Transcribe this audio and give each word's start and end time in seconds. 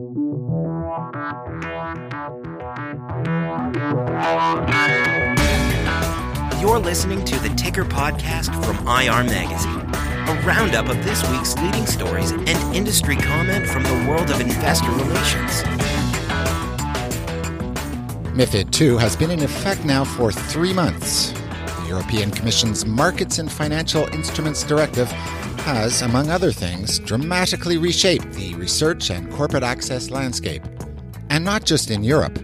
You're 0.00 0.14
listening 6.78 7.24
to 7.24 7.36
the 7.40 7.52
Ticker 7.56 7.84
Podcast 7.84 8.54
from 8.64 8.76
IR 8.86 9.24
Magazine, 9.24 9.80
a 9.90 10.40
roundup 10.46 10.88
of 10.88 11.02
this 11.02 11.28
week's 11.32 11.56
leading 11.56 11.84
stories 11.84 12.30
and 12.30 12.76
industry 12.76 13.16
comment 13.16 13.66
from 13.66 13.82
the 13.82 14.06
world 14.08 14.30
of 14.30 14.40
investor 14.40 14.88
relations. 14.92 15.64
MIFID 18.36 18.80
II 18.80 18.98
has 18.98 19.16
been 19.16 19.32
in 19.32 19.42
effect 19.42 19.84
now 19.84 20.04
for 20.04 20.30
three 20.30 20.72
months. 20.72 21.32
European 21.88 22.30
Commission's 22.30 22.84
Markets 22.84 23.38
and 23.38 23.50
Financial 23.50 24.04
Instruments 24.14 24.62
Directive 24.62 25.10
has, 25.62 26.02
among 26.02 26.28
other 26.28 26.52
things, 26.52 26.98
dramatically 26.98 27.78
reshaped 27.78 28.30
the 28.34 28.54
research 28.56 29.10
and 29.10 29.32
corporate 29.32 29.62
access 29.62 30.10
landscape. 30.10 30.62
And 31.30 31.44
not 31.44 31.64
just 31.64 31.90
in 31.90 32.04
Europe. 32.04 32.38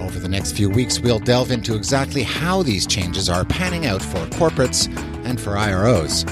Over 0.00 0.20
the 0.20 0.28
next 0.28 0.52
few 0.52 0.70
weeks, 0.70 1.00
we'll 1.00 1.18
delve 1.18 1.50
into 1.50 1.74
exactly 1.74 2.22
how 2.22 2.62
these 2.62 2.86
changes 2.86 3.28
are 3.28 3.44
panning 3.44 3.86
out 3.86 4.00
for 4.00 4.18
corporates 4.36 4.86
and 5.24 5.40
for 5.40 5.56
IROs. 5.56 6.24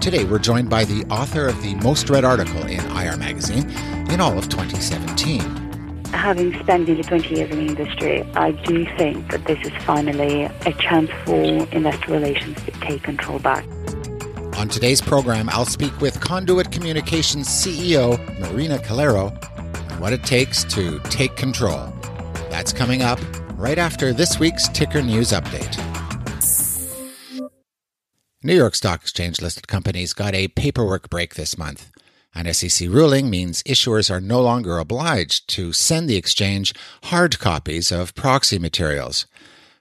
Today, 0.00 0.24
we're 0.24 0.40
joined 0.40 0.68
by 0.68 0.84
the 0.84 1.04
author 1.10 1.46
of 1.46 1.62
the 1.62 1.76
most 1.76 2.10
read 2.10 2.24
article 2.24 2.66
in 2.66 2.80
IR 2.90 3.16
Magazine 3.16 3.70
in 4.10 4.20
all 4.20 4.36
of 4.36 4.48
2017 4.48 5.61
having 6.12 6.58
spent 6.60 6.86
nearly 6.88 7.02
20 7.02 7.34
years 7.34 7.50
in 7.50 7.66
the 7.66 7.72
industry, 7.72 8.22
I 8.34 8.52
do 8.52 8.84
think 8.96 9.30
that 9.30 9.44
this 9.46 9.58
is 9.66 9.72
finally 9.84 10.44
a 10.44 10.72
chance 10.74 11.10
for 11.24 11.34
investor 11.34 12.12
relations 12.12 12.62
to 12.64 12.70
take 12.72 13.02
control 13.02 13.38
back. 13.38 13.66
On 14.56 14.68
today's 14.68 15.00
program, 15.00 15.48
I'll 15.48 15.64
speak 15.64 15.98
with 16.00 16.20
Conduit 16.20 16.70
Communications 16.70 17.48
CEO 17.48 18.18
Marina 18.38 18.78
Calero 18.78 19.32
on 19.92 20.00
what 20.00 20.12
it 20.12 20.24
takes 20.24 20.62
to 20.64 20.98
take 21.04 21.36
control. 21.36 21.92
That's 22.50 22.72
coming 22.72 23.02
up 23.02 23.18
right 23.54 23.78
after 23.78 24.12
this 24.12 24.38
week's 24.38 24.68
Ticker 24.68 25.02
News 25.02 25.32
Update. 25.32 25.78
New 28.44 28.54
York 28.56 28.74
Stock 28.74 29.02
Exchange 29.02 29.40
listed 29.40 29.68
companies 29.68 30.12
got 30.12 30.34
a 30.34 30.48
paperwork 30.48 31.08
break 31.08 31.36
this 31.36 31.56
month. 31.56 31.92
An 32.34 32.52
SEC 32.52 32.88
ruling 32.88 33.28
means 33.28 33.62
issuers 33.64 34.10
are 34.10 34.20
no 34.20 34.40
longer 34.40 34.78
obliged 34.78 35.48
to 35.48 35.72
send 35.72 36.08
the 36.08 36.16
exchange 36.16 36.72
hard 37.04 37.38
copies 37.38 37.92
of 37.92 38.14
proxy 38.14 38.58
materials, 38.58 39.26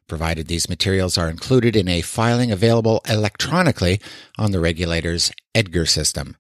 provided 0.08 0.48
these 0.48 0.68
materials 0.68 1.18
are 1.18 1.30
included 1.30 1.74
in 1.78 1.88
a 1.88 2.02
filing 2.02 2.52
available 2.52 3.02
electronically 3.08 4.02
on 4.38 4.52
the 4.52 4.60
regulator's 4.60 5.32
EDGAR 5.56 5.86
system. 5.86 6.36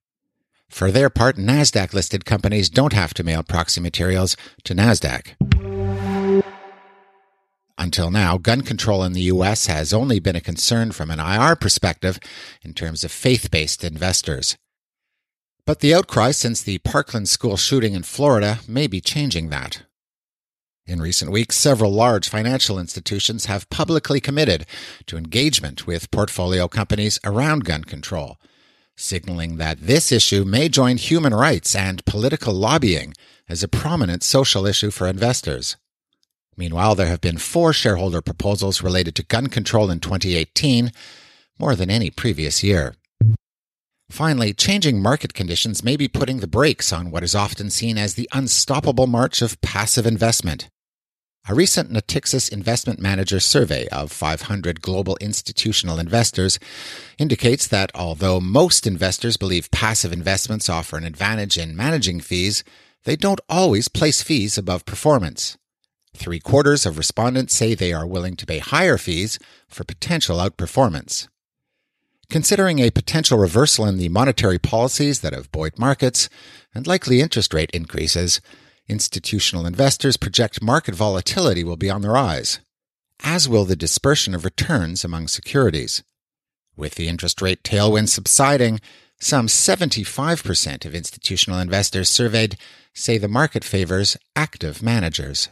For 0.69 0.91
their 0.91 1.09
part, 1.09 1.37
NASDAQ 1.37 1.93
listed 1.93 2.25
companies 2.25 2.69
don't 2.69 2.91
have 2.91 3.13
to 3.13 3.23
mail 3.23 3.43
proxy 3.43 3.79
materials 3.79 4.35
to 4.65 4.75
NASDAQ. 4.75 5.35
Until 7.77 8.11
now, 8.11 8.37
gun 8.37 8.61
control 8.61 9.03
in 9.03 9.13
the 9.13 9.31
U.S. 9.33 9.67
has 9.67 9.93
only 9.93 10.19
been 10.19 10.35
a 10.35 10.41
concern 10.41 10.91
from 10.91 11.09
an 11.09 11.21
IR 11.21 11.55
perspective 11.55 12.19
in 12.61 12.73
terms 12.73 13.05
of 13.05 13.11
faith 13.11 13.49
based 13.49 13.85
investors. 13.85 14.57
But 15.71 15.79
the 15.79 15.93
outcry 15.93 16.31
since 16.31 16.61
the 16.61 16.79
Parkland 16.79 17.29
school 17.29 17.55
shooting 17.55 17.93
in 17.93 18.03
Florida 18.03 18.59
may 18.67 18.87
be 18.87 18.99
changing 18.99 19.47
that. 19.51 19.83
In 20.85 21.01
recent 21.01 21.31
weeks, 21.31 21.55
several 21.55 21.93
large 21.93 22.27
financial 22.27 22.77
institutions 22.77 23.45
have 23.45 23.69
publicly 23.69 24.19
committed 24.19 24.65
to 25.05 25.15
engagement 25.15 25.87
with 25.87 26.11
portfolio 26.11 26.67
companies 26.67 27.19
around 27.23 27.63
gun 27.63 27.85
control, 27.85 28.35
signaling 28.97 29.55
that 29.59 29.79
this 29.79 30.11
issue 30.11 30.43
may 30.43 30.67
join 30.67 30.97
human 30.97 31.33
rights 31.33 31.73
and 31.73 32.03
political 32.03 32.53
lobbying 32.53 33.13
as 33.47 33.63
a 33.63 33.69
prominent 33.69 34.23
social 34.23 34.65
issue 34.65 34.91
for 34.91 35.07
investors. 35.07 35.77
Meanwhile, 36.57 36.95
there 36.95 37.07
have 37.07 37.21
been 37.21 37.37
four 37.37 37.71
shareholder 37.71 38.21
proposals 38.21 38.83
related 38.83 39.15
to 39.15 39.23
gun 39.23 39.47
control 39.47 39.89
in 39.89 40.01
2018, 40.01 40.91
more 41.57 41.77
than 41.77 41.89
any 41.89 42.09
previous 42.09 42.61
year. 42.61 42.93
Finally, 44.11 44.53
changing 44.53 45.01
market 45.01 45.33
conditions 45.33 45.85
may 45.85 45.95
be 45.95 46.05
putting 46.05 46.41
the 46.41 46.47
brakes 46.47 46.91
on 46.91 47.11
what 47.11 47.23
is 47.23 47.33
often 47.33 47.69
seen 47.69 47.97
as 47.97 48.15
the 48.15 48.27
unstoppable 48.33 49.07
march 49.07 49.41
of 49.41 49.59
passive 49.61 50.05
investment. 50.05 50.67
A 51.47 51.55
recent 51.55 51.89
Natixis 51.89 52.51
investment 52.51 52.99
manager 52.99 53.39
survey 53.39 53.87
of 53.87 54.11
500 54.11 54.81
global 54.81 55.15
institutional 55.21 55.97
investors 55.97 56.59
indicates 57.17 57.65
that 57.67 57.89
although 57.95 58.41
most 58.41 58.85
investors 58.85 59.37
believe 59.37 59.71
passive 59.71 60.11
investments 60.11 60.67
offer 60.67 60.97
an 60.97 61.05
advantage 61.05 61.57
in 61.57 61.73
managing 61.73 62.19
fees, 62.19 62.65
they 63.05 63.15
don't 63.15 63.41
always 63.47 63.87
place 63.87 64.21
fees 64.21 64.57
above 64.57 64.85
performance. 64.85 65.57
Three 66.13 66.41
quarters 66.41 66.85
of 66.85 66.97
respondents 66.97 67.55
say 67.55 67.75
they 67.75 67.93
are 67.93 68.05
willing 68.05 68.35
to 68.35 68.45
pay 68.45 68.59
higher 68.59 68.97
fees 68.97 69.39
for 69.69 69.85
potential 69.85 70.37
outperformance. 70.37 71.29
Considering 72.31 72.79
a 72.79 72.91
potential 72.91 73.37
reversal 73.37 73.85
in 73.85 73.97
the 73.97 74.07
monetary 74.07 74.57
policies 74.57 75.19
that 75.19 75.33
have 75.33 75.51
buoyed 75.51 75.77
markets 75.77 76.29
and 76.73 76.87
likely 76.87 77.19
interest 77.19 77.53
rate 77.53 77.69
increases, 77.73 78.39
institutional 78.87 79.65
investors 79.65 80.15
project 80.15 80.63
market 80.63 80.95
volatility 80.95 81.61
will 81.61 81.75
be 81.75 81.89
on 81.89 82.01
the 82.01 82.09
rise, 82.09 82.61
as 83.19 83.49
will 83.49 83.65
the 83.65 83.75
dispersion 83.75 84.33
of 84.33 84.45
returns 84.45 85.03
among 85.03 85.27
securities. 85.27 86.03
With 86.77 86.95
the 86.95 87.09
interest 87.09 87.41
rate 87.41 87.63
tailwind 87.63 88.07
subsiding, 88.07 88.79
some 89.19 89.47
75% 89.47 90.85
of 90.85 90.95
institutional 90.95 91.59
investors 91.59 92.09
surveyed 92.09 92.55
say 92.93 93.17
the 93.17 93.27
market 93.27 93.65
favors 93.65 94.15
active 94.37 94.81
managers. 94.81 95.49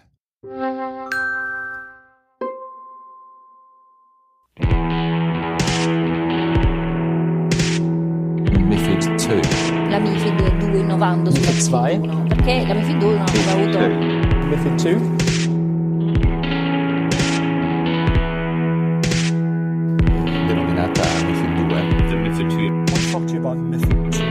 2. 9.30 9.90
La 9.90 10.00
MIFID 10.00 10.58
2 10.58 10.80
innovando 10.80 11.30
sulla 11.30 11.52
MIFID 11.52 11.70
2? 11.70 11.98
1, 11.98 12.24
perché 12.30 12.66
la 12.66 12.74
MIFID 12.74 12.98
2 12.98 13.10
non 13.16 13.26
aveva 13.28 13.52
avuto 13.52 13.78
MIFID 14.48 14.82
2. 14.82 14.94
Denominata 20.48 21.04
MIFID 21.28 21.68
2. 21.68 22.08
The 22.08 22.16
MIFID 22.16 22.48
2. 22.50 22.58
want 22.60 22.88
to 22.88 23.12
talk 23.12 23.28
to 23.28 23.34
you 23.34 23.40
about 23.40 23.58
MIFID 23.58 24.10
2. 24.18 24.24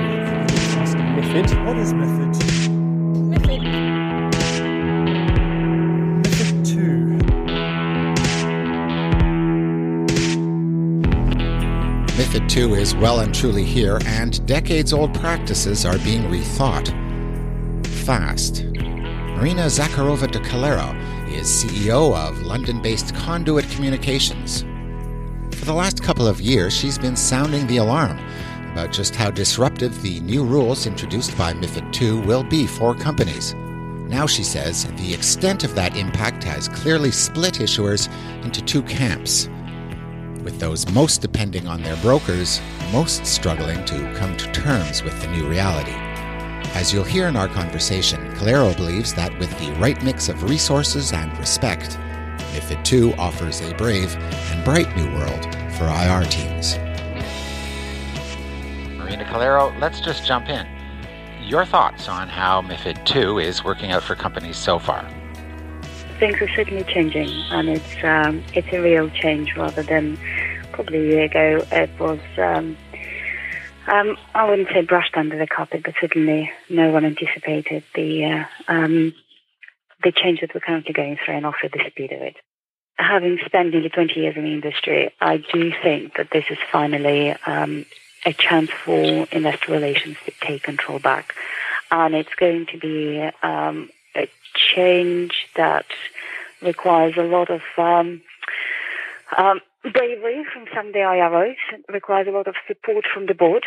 MIFID. 1.14 1.64
What 1.64 1.76
is 1.76 1.92
MIFID? 1.92 2.18
MIFID 2.32 2.47
II 12.58 12.72
is 12.72 12.92
well 12.96 13.20
and 13.20 13.32
truly 13.32 13.62
here, 13.62 14.00
and 14.04 14.44
decades 14.44 14.92
old 14.92 15.14
practices 15.14 15.86
are 15.86 15.96
being 15.98 16.22
rethought. 16.24 16.88
Fast. 17.86 18.64
Marina 18.64 19.66
Zakharova 19.66 20.28
de 20.28 20.40
Calero 20.40 20.92
is 21.30 21.46
CEO 21.46 22.16
of 22.16 22.42
London 22.42 22.82
based 22.82 23.14
Conduit 23.14 23.70
Communications. 23.70 24.62
For 25.56 25.66
the 25.66 25.72
last 25.72 26.02
couple 26.02 26.26
of 26.26 26.40
years, 26.40 26.72
she's 26.72 26.98
been 26.98 27.14
sounding 27.14 27.64
the 27.68 27.76
alarm 27.76 28.18
about 28.72 28.90
just 28.90 29.14
how 29.14 29.30
disruptive 29.30 30.02
the 30.02 30.18
new 30.18 30.44
rules 30.44 30.84
introduced 30.84 31.38
by 31.38 31.52
MIFID 31.52 32.02
II 32.02 32.26
will 32.26 32.42
be 32.42 32.66
for 32.66 32.92
companies. 32.92 33.54
Now, 33.54 34.26
she 34.26 34.42
says, 34.42 34.84
the 34.96 35.14
extent 35.14 35.62
of 35.62 35.76
that 35.76 35.96
impact 35.96 36.42
has 36.42 36.66
clearly 36.66 37.12
split 37.12 37.60
issuers 37.60 38.12
into 38.42 38.60
two 38.62 38.82
camps 38.82 39.48
with 40.48 40.58
those 40.58 40.90
most 40.92 41.20
depending 41.20 41.68
on 41.68 41.82
their 41.82 41.96
brokers, 41.96 42.58
most 42.90 43.26
struggling 43.26 43.84
to 43.84 44.14
come 44.14 44.34
to 44.34 44.50
terms 44.52 45.02
with 45.02 45.20
the 45.20 45.26
new 45.28 45.46
reality. 45.46 45.92
As 46.74 46.90
you'll 46.90 47.04
hear 47.04 47.28
in 47.28 47.36
our 47.36 47.48
conversation, 47.48 48.18
Calero 48.32 48.74
believes 48.74 49.12
that 49.12 49.38
with 49.38 49.50
the 49.58 49.70
right 49.72 50.02
mix 50.02 50.30
of 50.30 50.42
resources 50.42 51.12
and 51.12 51.38
respect, 51.38 51.98
MIFID 52.54 52.90
II 52.90 53.14
offers 53.18 53.60
a 53.60 53.74
brave 53.74 54.16
and 54.16 54.64
bright 54.64 54.88
new 54.96 55.12
world 55.18 55.44
for 55.76 55.84
IR 55.84 56.24
teams. 56.30 56.78
Marina 58.96 59.26
Calero, 59.26 59.78
let's 59.78 60.00
just 60.00 60.24
jump 60.26 60.48
in. 60.48 60.66
Your 61.42 61.66
thoughts 61.66 62.08
on 62.08 62.26
how 62.26 62.62
MIFID 62.62 63.14
II 63.14 63.44
is 63.44 63.62
working 63.62 63.90
out 63.90 64.02
for 64.02 64.14
companies 64.14 64.56
so 64.56 64.78
far? 64.78 65.06
Things 66.18 66.40
are 66.40 66.48
certainly 66.48 66.82
changing, 66.84 67.28
and 67.50 67.68
it's 67.68 68.04
um, 68.04 68.42
it's 68.52 68.66
a 68.72 68.80
real 68.80 69.08
change 69.10 69.54
rather 69.56 69.84
than 69.84 70.18
probably 70.72 70.98
a 70.98 71.04
year 71.04 71.24
ago. 71.24 71.64
It 71.70 71.90
was 72.00 72.18
um, 72.38 72.76
um, 73.86 74.16
I 74.34 74.48
wouldn't 74.48 74.68
say 74.68 74.82
brushed 74.82 75.16
under 75.16 75.38
the 75.38 75.46
carpet, 75.46 75.82
but 75.84 75.94
certainly 76.00 76.50
no 76.68 76.90
one 76.90 77.04
anticipated 77.04 77.84
the 77.94 78.24
uh, 78.24 78.44
um, 78.66 79.14
the 80.02 80.12
change 80.12 80.40
that 80.40 80.52
we're 80.54 80.60
currently 80.60 80.92
going 80.92 81.18
through, 81.24 81.36
and 81.36 81.46
also 81.46 81.68
the 81.72 81.84
speed 81.88 82.12
of 82.12 82.20
it. 82.20 82.36
Having 82.96 83.38
spent 83.46 83.70
nearly 83.72 83.88
20 83.88 84.18
years 84.18 84.36
in 84.36 84.42
the 84.42 84.52
industry, 84.52 85.14
I 85.20 85.36
do 85.36 85.72
think 85.82 86.16
that 86.16 86.30
this 86.32 86.46
is 86.50 86.58
finally 86.72 87.30
um, 87.46 87.86
a 88.26 88.32
chance 88.32 88.70
for 88.70 89.00
investor 89.30 89.70
relations 89.70 90.16
to 90.26 90.32
take 90.40 90.64
control 90.64 90.98
back. 90.98 91.34
and 91.90 92.14
it's 92.14 92.34
going 92.34 92.66
to 92.66 92.78
be 92.78 93.20
um, 93.42 93.88
change 94.54 95.46
that 95.56 95.86
requires 96.62 97.16
a 97.16 97.22
lot 97.22 97.50
of 97.50 97.62
um, 97.76 98.22
um, 99.36 99.60
bravery 99.82 100.44
from 100.52 100.66
some 100.74 100.88
of 100.88 100.92
the 100.92 101.00
IROs. 101.00 101.56
It 101.72 101.84
requires 101.92 102.26
a 102.26 102.32
lot 102.32 102.48
of 102.48 102.54
support 102.66 103.04
from 103.12 103.26
the 103.26 103.34
board 103.34 103.64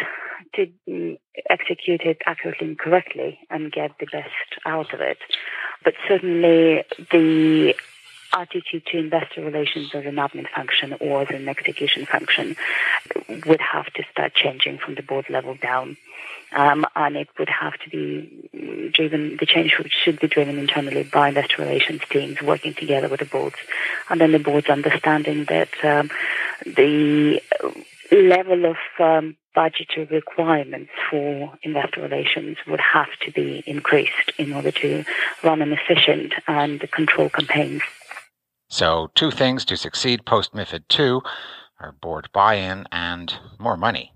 to 0.56 0.68
mm, 0.88 1.18
execute 1.50 2.02
it 2.02 2.22
accurately 2.26 2.68
and 2.68 2.80
correctly 2.80 3.40
and 3.50 3.72
get 3.72 3.92
the 4.00 4.08
best 4.12 4.30
out 4.66 4.94
of 4.94 5.02
it. 5.02 5.20
But 5.84 5.94
certainly 6.08 6.84
the 7.12 7.76
attitude 8.34 8.86
to 8.88 8.98
investor 8.98 9.44
relations 9.44 9.94
as 9.94 10.06
an 10.06 10.16
admin 10.16 10.50
function 10.50 10.96
or 11.00 11.24
as 11.24 11.30
an 11.30 11.50
execution 11.50 12.06
function 12.06 12.56
would 13.46 13.60
have 13.60 13.92
to 13.94 14.04
start 14.12 14.34
changing 14.34 14.78
from 14.78 14.96
the 14.96 15.04
board 15.04 15.30
level 15.30 15.56
down. 15.56 15.98
Um, 16.54 16.86
and 16.96 17.16
it 17.16 17.30
would 17.40 17.50
have 17.50 17.78
to 17.80 17.90
be 17.90 18.92
driven, 18.94 19.38
the 19.38 19.46
change 19.46 19.74
should 19.90 20.20
be 20.20 20.28
driven 20.28 20.58
internally 20.58 21.04
by 21.04 21.30
investor 21.30 21.62
relations 21.62 22.02
teams 22.10 22.42
working 22.42 22.74
together 22.74 23.08
with 23.08 23.22
the 23.22 23.26
boards. 23.26 23.56
And 24.10 24.20
then 24.20 24.34
the 24.34 24.40
boards 24.40 24.68
understanding 24.68 25.46
that 25.46 25.70
um, 25.84 26.10
the 26.66 27.42
level 28.12 28.66
of 28.66 28.78
um, 29.00 29.38
budgetary 29.56 30.06
requirements 30.06 30.92
for 31.10 31.54
investor 31.64 32.02
relations 32.02 32.58
would 32.68 32.82
have 32.82 33.10
to 33.22 33.32
be 33.32 33.64
increased 33.66 34.32
in 34.38 34.54
order 34.54 34.72
to 34.72 35.04
run 35.44 35.62
an 35.62 35.74
efficient 35.74 36.34
and 36.48 36.90
control 36.92 37.30
campaigns. 37.30 37.82
So, 38.70 39.12
two 39.16 39.32
things 39.32 39.66
to 39.66 39.78
succeed 39.78 40.26
post 40.26 40.54
MIFID 40.54 40.84
II 40.98 41.20
are 41.80 41.92
board 41.92 42.30
buy 42.32 42.56
in 42.56 42.86
and 42.92 43.34
more 43.60 43.76
money. 43.76 44.14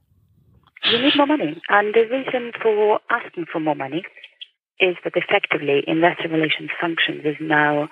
You 0.92 1.02
need 1.02 1.16
more 1.16 1.28
money. 1.28 1.62
And 1.70 1.94
the 1.94 2.08
reason 2.10 2.52
for 2.62 3.00
asking 3.10 3.46
for 3.52 3.60
more 3.60 3.76
money 3.76 4.04
is 4.80 4.96
that 5.04 5.14
effectively 5.16 5.84
investor 5.88 6.28
relations 6.28 6.70
functions 6.80 7.26
is 7.26 7.38
now 7.40 7.90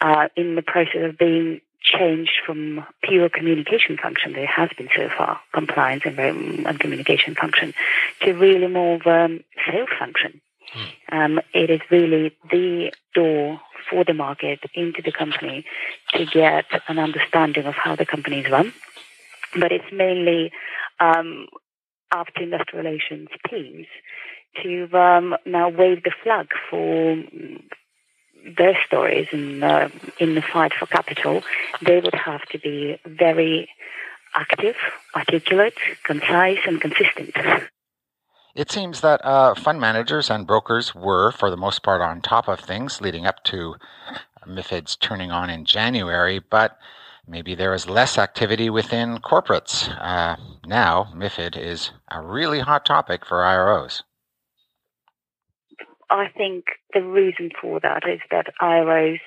uh, 0.00 0.28
in 0.36 0.54
the 0.54 0.62
process 0.62 1.10
of 1.10 1.18
being 1.18 1.60
changed 1.82 2.32
from 2.46 2.84
pure 3.02 3.28
communication 3.28 3.98
function 4.02 4.32
that 4.32 4.42
it 4.42 4.48
has 4.48 4.70
been 4.76 4.88
so 4.96 5.08
far, 5.16 5.40
compliance 5.52 6.02
and, 6.06 6.18
um, 6.18 6.64
and 6.66 6.80
communication 6.80 7.34
function, 7.34 7.74
to 8.22 8.32
really 8.32 8.66
more 8.66 8.96
of 8.96 9.02
a 9.06 9.24
um, 9.24 9.44
sales 9.66 9.90
function. 9.98 10.40
Um, 11.12 11.40
it 11.52 11.70
is 11.70 11.80
really 11.90 12.36
the 12.50 12.92
door 13.14 13.60
for 13.88 14.04
the 14.04 14.14
market 14.14 14.60
into 14.74 15.02
the 15.02 15.12
company 15.12 15.64
to 16.14 16.26
get 16.26 16.64
an 16.88 16.98
understanding 16.98 17.66
of 17.66 17.74
how 17.74 17.94
the 17.94 18.06
company 18.06 18.40
is 18.40 18.50
run. 18.50 18.72
But 19.56 19.70
it's 19.70 19.92
mainly 19.92 20.50
um, 20.98 21.46
after 22.14 22.42
investor 22.42 22.76
relations 22.76 23.28
teams 23.50 23.86
to 24.62 24.88
um, 24.96 25.36
now 25.44 25.68
wave 25.68 26.04
the 26.04 26.12
flag 26.22 26.48
for 26.70 27.22
their 28.56 28.76
stories 28.86 29.26
in, 29.32 29.62
uh, 29.62 29.88
in 30.18 30.34
the 30.34 30.42
fight 30.42 30.72
for 30.72 30.86
capital. 30.86 31.42
They 31.82 31.98
would 32.00 32.14
have 32.14 32.42
to 32.50 32.58
be 32.58 32.98
very 33.04 33.68
active, 34.34 34.76
articulate, 35.14 35.78
concise, 36.04 36.58
and 36.66 36.80
consistent. 36.80 37.34
It 38.54 38.70
seems 38.70 39.00
that 39.00 39.24
uh, 39.24 39.54
fund 39.54 39.80
managers 39.80 40.30
and 40.30 40.46
brokers 40.46 40.94
were, 40.94 41.32
for 41.32 41.50
the 41.50 41.56
most 41.56 41.82
part, 41.82 42.00
on 42.00 42.20
top 42.20 42.48
of 42.48 42.60
things 42.60 43.00
leading 43.00 43.26
up 43.26 43.42
to 43.44 43.74
MIFID's 44.46 44.94
turning 44.96 45.32
on 45.32 45.50
in 45.50 45.64
January, 45.64 46.38
but 46.38 46.78
maybe 47.26 47.54
there 47.54 47.74
is 47.74 47.88
less 47.88 48.18
activity 48.18 48.70
within 48.70 49.18
corporates. 49.18 49.88
Uh, 50.00 50.36
now, 50.66 51.12
MIFID 51.14 51.56
is 51.56 51.90
a 52.10 52.20
really 52.20 52.60
hot 52.60 52.84
topic 52.84 53.24
for 53.26 53.38
IROs. 53.38 54.02
I 56.10 56.28
think 56.28 56.66
the 56.92 57.02
reason 57.02 57.50
for 57.60 57.80
that 57.80 58.02
is 58.08 58.20
that 58.30 58.52
IROs 58.60 59.20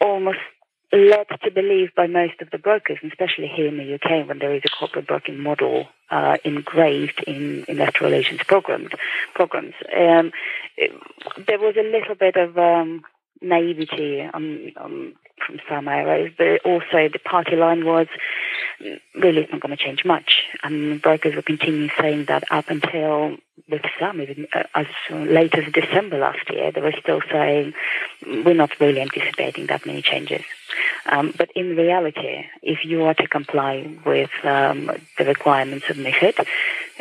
almost 0.00 0.38
led 0.92 1.26
to 1.44 1.50
believe 1.50 1.94
by 1.94 2.06
most 2.06 2.40
of 2.40 2.50
the 2.50 2.58
brokers, 2.58 2.98
especially 3.04 3.46
here 3.46 3.66
in 3.66 3.76
the 3.76 3.94
UK, 3.94 4.26
when 4.26 4.38
there 4.38 4.54
is 4.54 4.62
a 4.64 4.70
corporate 4.70 5.06
broking 5.06 5.38
model 5.38 5.86
uh, 6.10 6.38
engraved 6.44 7.22
in 7.26 7.64
investor 7.68 8.04
relations 8.04 8.40
programs. 8.46 8.90
Programs. 9.34 9.74
Um, 9.94 10.32
there 11.46 11.58
was 11.58 11.76
a 11.76 11.82
little 11.82 12.14
bit 12.14 12.36
of 12.36 12.56
um, 12.56 13.02
naivety 13.40 14.22
on, 14.22 14.72
on, 14.76 15.14
from 15.46 15.60
some 15.68 15.86
IROs, 15.86 16.34
but 16.36 16.64
also 16.64 17.08
the 17.08 17.20
party 17.24 17.56
line 17.56 17.84
was 17.84 18.06
really 19.14 19.42
it's 19.42 19.52
not 19.52 19.60
going 19.60 19.76
to 19.76 19.82
change 19.82 20.04
much. 20.04 20.44
And 20.62 21.00
brokers 21.00 21.34
will 21.34 21.42
continue 21.42 21.88
saying 21.98 22.26
that 22.26 22.44
up 22.50 22.68
until 22.68 23.36
with 23.68 23.82
some, 23.98 24.20
even 24.20 24.46
uh, 24.54 24.64
as 24.74 24.86
late 25.10 25.54
as 25.54 25.72
December 25.72 26.18
last 26.18 26.48
year, 26.50 26.70
they 26.70 26.80
were 26.80 26.94
still 27.00 27.20
saying 27.30 27.74
we're 28.26 28.54
not 28.54 28.78
really 28.80 29.00
anticipating 29.00 29.66
that 29.66 29.86
many 29.86 30.02
changes. 30.02 30.42
Um, 31.06 31.34
but 31.36 31.50
in 31.54 31.76
reality, 31.76 32.44
if 32.62 32.84
you 32.84 33.04
are 33.04 33.14
to 33.14 33.26
comply 33.26 33.98
with 34.04 34.30
um, 34.44 34.90
the 35.18 35.24
requirements 35.24 35.86
of 35.90 35.96
MIFID, 35.96 36.46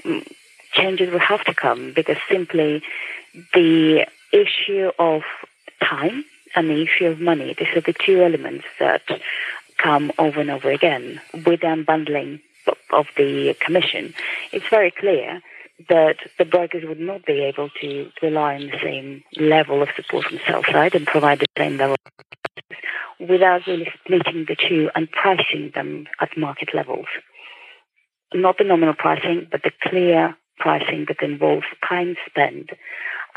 mm, 0.04 0.28
changes 0.72 1.12
will 1.12 1.20
have 1.20 1.44
to 1.46 1.54
come 1.54 1.94
because 1.94 2.18
simply 2.30 2.84
the 3.54 4.08
issue 4.32 4.92
of 5.00 5.22
time 5.84 6.26
and 6.56 6.70
the 6.70 6.82
issue 6.82 7.06
of 7.06 7.20
money, 7.20 7.56
these 7.58 7.76
are 7.76 7.82
the 7.82 7.94
two 7.94 8.22
elements 8.22 8.66
that 8.80 9.04
come 9.78 10.12
over 10.18 10.40
and 10.42 10.50
over 10.50 10.72
again 10.72 11.22
with 11.34 11.62
the 11.62 11.68
unbundling 11.68 12.42
of 12.92 13.08
the 13.16 13.56
commission. 13.60 14.14
It's 14.52 14.68
very 14.70 14.92
clear 14.92 15.42
that 15.90 16.18
the 16.40 16.46
brokers 16.46 16.84
would 16.88 17.00
not 17.00 17.26
be 17.26 17.44
able 17.44 17.70
to 17.82 18.10
rely 18.22 18.56
on 18.56 18.68
the 18.68 18.80
same 18.82 19.24
level 19.38 19.82
of 19.82 19.90
support 19.96 20.26
from 20.26 20.40
sell 20.48 20.64
side 20.64 20.96
and 20.96 21.06
provide 21.06 21.40
the 21.40 21.48
same 21.58 21.78
level 21.78 21.96
without 23.20 23.66
really 23.68 23.92
splitting 24.04 24.46
the 24.48 24.56
two 24.56 24.90
and 24.96 25.12
pricing 25.12 25.72
them 25.76 26.08
at 26.20 26.38
market 26.38 26.70
levels. 26.74 27.08
Not 28.34 28.58
the 28.58 28.64
nominal 28.64 28.94
pricing, 28.94 29.48
but 29.50 29.64
the 29.64 29.72
clear 29.84 30.36
pricing 30.58 31.06
that 31.08 31.22
involves 31.22 31.66
time 31.88 32.16
spent. 32.28 32.72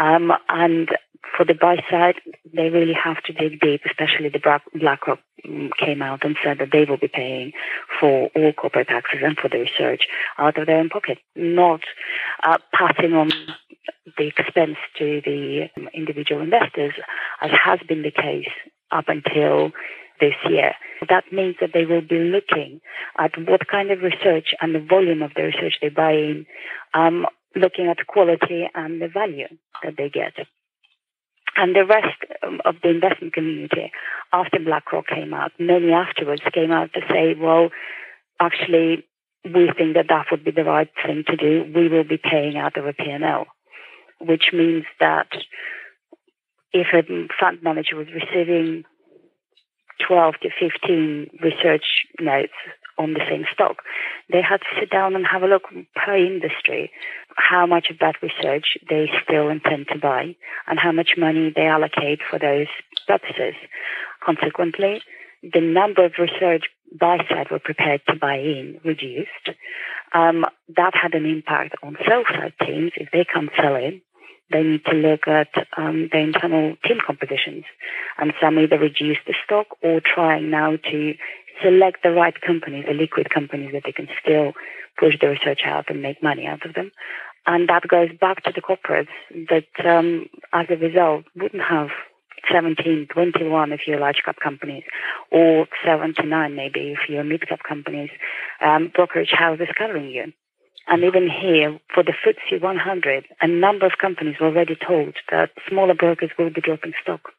Um, 0.01 0.33
and 0.49 0.89
for 1.37 1.45
the 1.45 1.55
buy 1.55 1.77
side, 1.91 2.17
they 2.55 2.71
really 2.71 2.95
have 2.95 3.23
to 3.25 3.33
dig 3.33 3.61
deep, 3.61 3.83
especially 3.85 4.31
the 4.31 4.61
BlackRock 4.75 5.19
mm, 5.47 5.71
came 5.79 6.01
out 6.01 6.25
and 6.25 6.37
said 6.43 6.59
that 6.59 6.71
they 6.73 6.87
will 6.87 6.97
be 6.97 7.09
paying 7.09 7.53
for 8.01 8.31
all 8.35 8.53
corporate 8.55 8.91
access 8.91 9.21
and 9.23 9.37
for 9.39 9.49
the 9.49 9.59
research 9.59 10.05
out 10.39 10.59
of 10.59 10.67
their 10.67 10.79
own 10.79 10.89
pocket, 10.89 11.19
not 11.37 11.83
uh, 12.43 12.57
passing 12.73 13.13
on 13.13 13.31
the 14.17 14.29
expense 14.29 14.77
to 14.99 15.21
the 15.25 15.69
um, 15.77 15.89
individual 15.93 16.41
investors, 16.41 16.95
as 17.43 17.51
has 17.63 17.81
been 17.87 18.03
the 18.03 18.11
case 18.11 18.49
up 18.91 19.05
until 19.09 19.71
this 20.21 20.35
year. 20.49 20.73
That 21.09 21.25
means 21.33 21.57
that 21.61 21.71
they 21.73 21.85
will 21.85 22.03
be 22.03 22.19
looking 22.19 22.81
at 23.19 23.33
what 23.37 23.69
kind 23.69 23.91
of 23.91 24.01
research 24.01 24.55
and 24.61 24.75
the 24.75 24.81
volume 24.81 25.23
of 25.23 25.33
the 25.35 25.43
research 25.43 25.77
they 25.81 25.89
buy 25.91 26.13
in, 26.13 26.47
um, 26.95 27.27
looking 27.55 27.89
at 27.89 28.07
quality 28.07 28.69
and 28.75 29.01
the 29.01 29.09
value 29.09 29.49
that 29.83 29.95
they 29.97 30.09
get. 30.09 30.35
And 31.57 31.75
the 31.75 31.85
rest 31.85 32.17
of 32.65 32.77
the 32.83 32.91
investment 32.91 33.35
community, 33.35 33.93
after 34.33 34.59
BlackRock 34.61 35.09
came 35.09 35.35
out, 35.35 35.53
many 35.59 35.93
afterwards 35.93 36.43
came 36.55 36.71
out 36.71 36.93
to 36.95 37.01
say, 37.09 37.35
well, 37.39 37.71
actually, 38.41 39.05
we 39.45 39.71
think 39.77 39.95
that 39.95 40.07
that 40.09 40.27
would 40.31 40.45
be 40.45 40.53
the 40.53 40.65
right 40.65 40.91
thing 41.05 41.25
to 41.27 41.37
do. 41.37 41.71
We 41.75 41.89
will 41.89 42.05
be 42.05 42.19
paying 42.19 42.57
out 42.57 42.77
of 42.77 42.87
a 42.87 42.93
P&L, 42.93 43.47
which 44.21 44.51
means 44.53 44.85
that 45.01 45.29
if 46.73 46.87
a 46.95 47.03
fund 47.41 47.59
manager 47.63 47.97
was 47.97 48.07
receiving 48.15 48.85
12 50.07 50.35
to 50.43 50.49
15 50.59 51.31
research 51.43 51.85
notes 52.21 52.53
on 53.01 53.15
the 53.15 53.25
same 53.29 53.45
stock. 53.53 53.79
They 54.31 54.43
had 54.43 54.61
to 54.61 54.67
sit 54.79 54.91
down 54.91 55.17
and 55.17 55.27
have 55.27 55.43
a 55.43 55.47
look 55.47 55.63
per 55.97 56.17
industry 56.17 56.91
how 57.37 57.67
much 57.67 57.87
of 57.91 57.99
that 57.99 58.17
research 58.23 58.77
they 58.89 59.11
still 59.25 59.49
intend 59.49 59.89
to 59.89 59.99
buy 59.99 60.37
and 60.67 60.79
how 60.79 60.93
much 60.93 61.11
money 61.17 61.53
they 61.55 61.67
allocate 61.67 62.21
for 62.29 62.39
those 62.39 62.67
purposes. 63.07 63.55
Consequently, 64.25 65.03
the 65.43 65.61
number 65.61 66.05
of 66.05 66.13
research 66.19 66.65
buy 66.99 67.19
side 67.29 67.51
were 67.51 67.59
prepared 67.59 68.03
to 68.09 68.17
buy 68.17 68.37
in 68.37 68.81
reduced. 68.85 69.51
Um, 70.13 70.45
that 70.77 70.95
had 70.95 71.15
an 71.15 71.25
impact 71.25 71.77
on 71.83 71.97
sell 72.07 72.25
side 72.29 72.55
teams. 72.65 72.93
If 72.97 73.11
they 73.13 73.25
can't 73.25 73.51
sell 73.57 73.77
in, 73.77 74.03
they 74.51 74.63
need 74.63 74.85
to 74.87 74.97
look 74.97 75.29
at 75.29 75.49
um, 75.77 76.09
the 76.11 76.19
internal 76.19 76.77
team 76.85 76.99
compositions. 77.05 77.65
And 78.19 78.33
some 78.41 78.59
either 78.59 78.79
reduce 78.79 79.19
the 79.27 79.35
stock 79.45 79.67
or 79.83 80.01
trying 80.01 80.51
now 80.51 80.77
to 80.77 81.15
select 81.63 82.03
the 82.03 82.11
right 82.11 82.39
companies, 82.41 82.85
the 82.87 82.95
liquid 82.95 83.31
companies 83.31 83.71
that 83.73 83.83
they 83.85 83.93
can 83.93 84.09
still 84.23 84.53
push 84.99 85.15
the 85.21 85.29
research 85.29 85.61
out 85.65 85.89
and 85.89 86.03
make 86.03 86.23
money 86.23 86.47
out 86.47 86.65
of 86.67 86.75
them. 86.75 86.91
And 87.47 87.69
that 87.69 87.89
goes 87.89 88.11
back 88.21 88.43
to 88.45 88.53
the 88.53 88.61
corporates 88.61 89.09
that, 89.49 89.87
um, 89.87 90.27
as 90.53 90.67
a 90.69 90.77
result, 90.77 91.25
wouldn't 91.35 91.63
have 91.63 91.89
17, 92.51 93.09
21 93.13 93.73
if 93.73 93.81
you're 93.87 93.99
large 93.99 94.23
cap 94.25 94.37
companies, 94.43 94.85
or 95.31 95.67
79 95.85 96.55
maybe 96.55 96.93
if 96.93 97.09
you're 97.09 97.25
mid 97.25 97.47
cap 97.49 97.61
companies, 97.67 98.11
um, 98.65 98.91
brokerage 98.95 99.33
houses 99.33 99.69
covering 99.77 100.11
you. 100.11 100.33
And 100.87 101.05
even 101.05 101.29
here, 101.31 101.79
for 101.95 102.03
the 102.03 102.13
FTSE 102.13 102.61
100, 102.61 103.25
a 103.41 103.47
number 103.47 103.87
of 103.87 103.93
companies 104.01 104.37
were 104.41 104.49
already 104.49 104.77
told 104.77 105.15
that 105.31 105.51
smaller 105.69 105.95
brokers 105.95 106.31
will 106.39 106.51
be 106.51 106.61
dropping 106.61 106.93
stock. 107.01 107.31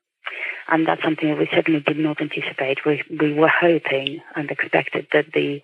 And 0.68 0.88
that's 0.88 1.04
something 1.04 1.30
that 1.30 1.38
we 1.38 1.50
certainly 1.54 1.82
did 1.82 1.98
not 1.98 2.22
anticipate. 2.22 2.86
We, 2.86 3.04
we 3.20 3.34
were 3.34 3.52
hoping 3.52 4.22
and 4.36 4.50
expected 4.50 5.08
that 5.14 5.26
the 5.34 5.62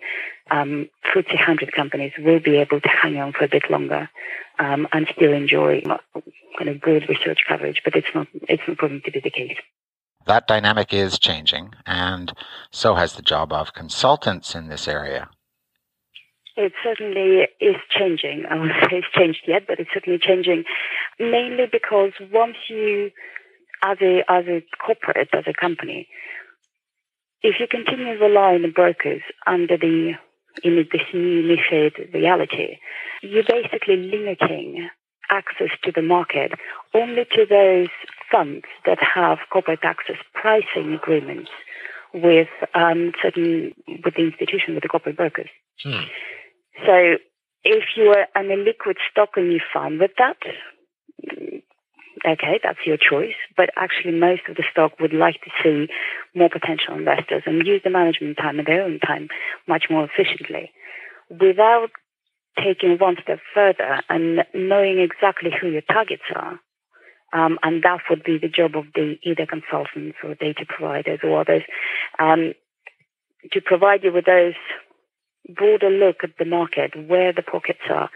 um, 0.52 0.90
FTSE 1.16 1.36
100 1.36 1.72
companies 1.74 2.14
will 2.20 2.40
be 2.40 2.58
able 2.58 2.82
to 2.82 2.90
hang 2.90 3.18
on 3.18 3.34
for 3.34 3.46
a 3.46 3.50
bit 3.50 3.70
longer 3.70 4.10
um, 4.60 4.88
and 4.92 5.08
still 5.16 5.34
enjoy 5.34 5.82
kind 6.58 6.70
of 6.70 6.82
good 6.82 7.08
research 7.08 7.40
coverage, 7.48 7.82
but 7.84 7.96
it's 7.96 8.08
not, 8.14 8.28
it's 8.34 8.64
not 8.68 8.78
proving 8.78 9.02
to 9.06 9.12
be 9.12 9.20
the 9.20 9.30
case. 9.30 9.58
That 10.26 10.48
dynamic 10.48 10.94
is 10.94 11.20
changing, 11.20 11.74
and 11.86 12.34
so 12.70 12.96
has 12.96 13.14
the 13.14 13.22
job 13.22 13.54
of 13.54 13.74
consultants 13.74 14.56
in 14.56 14.68
this 14.68 14.88
area. 14.88 15.30
It 16.58 16.74
certainly 16.84 17.48
is 17.62 17.76
changing. 17.90 18.46
I 18.50 18.56
won't 18.56 18.72
say 18.82 18.98
it's 18.98 19.12
changed 19.14 19.44
yet, 19.48 19.68
but 19.68 19.80
it's 19.80 19.90
certainly 19.94 20.20
changing, 20.20 20.66
mainly 21.20 21.66
because 21.72 22.12
once 22.32 22.58
you, 22.68 23.12
as 23.84 23.98
a 24.02 24.24
as 24.30 24.46
a 24.48 24.64
corporate, 24.84 25.30
as 25.34 25.44
a 25.48 25.54
company, 25.54 26.08
if 27.42 27.56
you 27.60 27.68
continue 27.68 28.20
relying 28.20 28.64
on 28.64 28.72
brokers 28.72 29.22
under 29.46 29.78
the 29.78 30.14
in 30.64 30.76
this 30.92 31.02
new 31.14 31.44
MiFID 31.44 32.14
reality, 32.14 32.78
you're 33.22 33.44
basically 33.44 33.98
limiting 33.98 34.90
access 35.30 35.70
to 35.84 35.92
the 35.92 36.02
market 36.02 36.54
only 36.94 37.26
to 37.26 37.46
those 37.48 37.90
funds 38.32 38.66
that 38.86 38.98
have 39.02 39.40
corporate 39.52 39.84
access 39.84 40.16
pricing 40.34 40.94
agreements 40.94 41.50
with 42.14 42.48
um, 42.74 43.12
certain 43.22 43.74
with 44.04 44.16
the 44.16 44.24
institution 44.24 44.74
with 44.74 44.84
the 44.84 44.90
corporate 44.90 45.18
brokers. 45.18 45.50
Hmm. 45.84 46.06
So 46.86 47.18
if 47.64 47.84
you 47.96 48.10
are 48.10 48.28
an 48.36 48.48
illiquid 48.48 48.96
stock 49.12 49.30
and 49.36 49.52
you're 49.52 49.62
fine 49.74 50.00
with 50.00 50.12
that, 50.18 50.38
okay, 52.28 52.60
that's 52.62 52.80
your 52.86 52.98
choice. 52.98 53.36
But 53.56 53.70
actually, 53.76 54.20
most 54.20 54.42
of 54.50 54.56
the 54.56 54.64
stock 54.72 55.00
would 55.00 55.14
like 55.14 55.42
to 55.44 55.52
see 55.64 55.88
more 56.36 56.50
potential 56.50 56.96
investors 56.96 57.44
and 57.46 57.66
use 57.66 57.82
the 57.84 57.90
management 57.90 58.38
time 58.38 58.60
and 58.60 58.68
their 58.68 58.84
own 58.84 59.00
time 59.00 59.30
much 59.68 59.86
more 59.90 60.06
efficiently 60.06 60.72
without 61.30 61.90
taking 62.64 62.98
one 62.98 63.18
step 63.22 63.40
further 63.54 64.02
and 64.10 64.44
knowing 64.54 65.00
exactly 65.00 65.52
who 65.60 65.70
your 65.70 65.82
targets 65.82 66.24
are. 66.36 66.60
Um, 67.34 67.60
and 67.62 67.84
that 67.84 68.00
would 68.10 68.24
be 68.24 68.38
the 68.38 68.48
job 68.48 68.76
of 68.76 68.86
the 68.96 69.16
either 69.24 69.46
consultants 69.46 70.18
or 70.24 70.36
data 70.36 70.66
providers 70.68 71.20
or 71.24 71.42
others 71.42 71.64
um, 72.20 72.54
to 73.52 73.62
provide 73.62 74.04
you 74.04 74.14
with 74.14 74.26
those 74.26 74.54
broader 75.50 75.90
look 75.90 76.18
at 76.24 76.38
the 76.38 76.46
market, 76.46 76.92
where 77.08 77.32
the 77.34 77.42
pockets 77.42 77.82
are, 77.90 78.10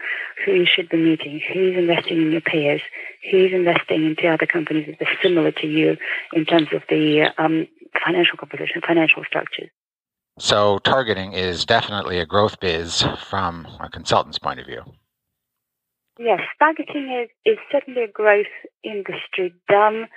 who 0.44 0.52
you 0.52 0.66
should 0.66 0.88
be 0.88 0.96
meeting, 0.96 1.40
who's 1.52 1.76
investing 1.76 2.20
in 2.20 2.32
your 2.32 2.40
peers, 2.40 2.82
who's 3.30 3.52
investing 3.52 4.04
into 4.04 4.28
other 4.28 4.46
companies 4.46 4.94
that 4.98 5.08
are 5.08 5.16
similar 5.22 5.52
to 5.52 5.66
you 5.66 5.96
in 6.32 6.44
terms 6.44 6.68
of 6.72 6.82
the 6.88 7.32
um, 7.38 7.66
financial 8.04 8.36
composition, 8.36 8.82
financial 8.86 9.24
structures. 9.24 9.70
So, 10.38 10.78
targeting 10.78 11.34
is 11.34 11.66
definitely 11.66 12.18
a 12.18 12.26
growth 12.26 12.58
biz 12.58 13.04
from 13.28 13.66
a 13.80 13.88
consultant's 13.90 14.38
point 14.38 14.60
of 14.60 14.66
view. 14.66 14.82
Yes, 16.18 16.40
targeting 16.58 17.10
is, 17.10 17.28
is 17.44 17.58
certainly 17.70 18.02
a 18.02 18.08
growth 18.08 18.46
industry 18.82 19.54
done 19.68 20.08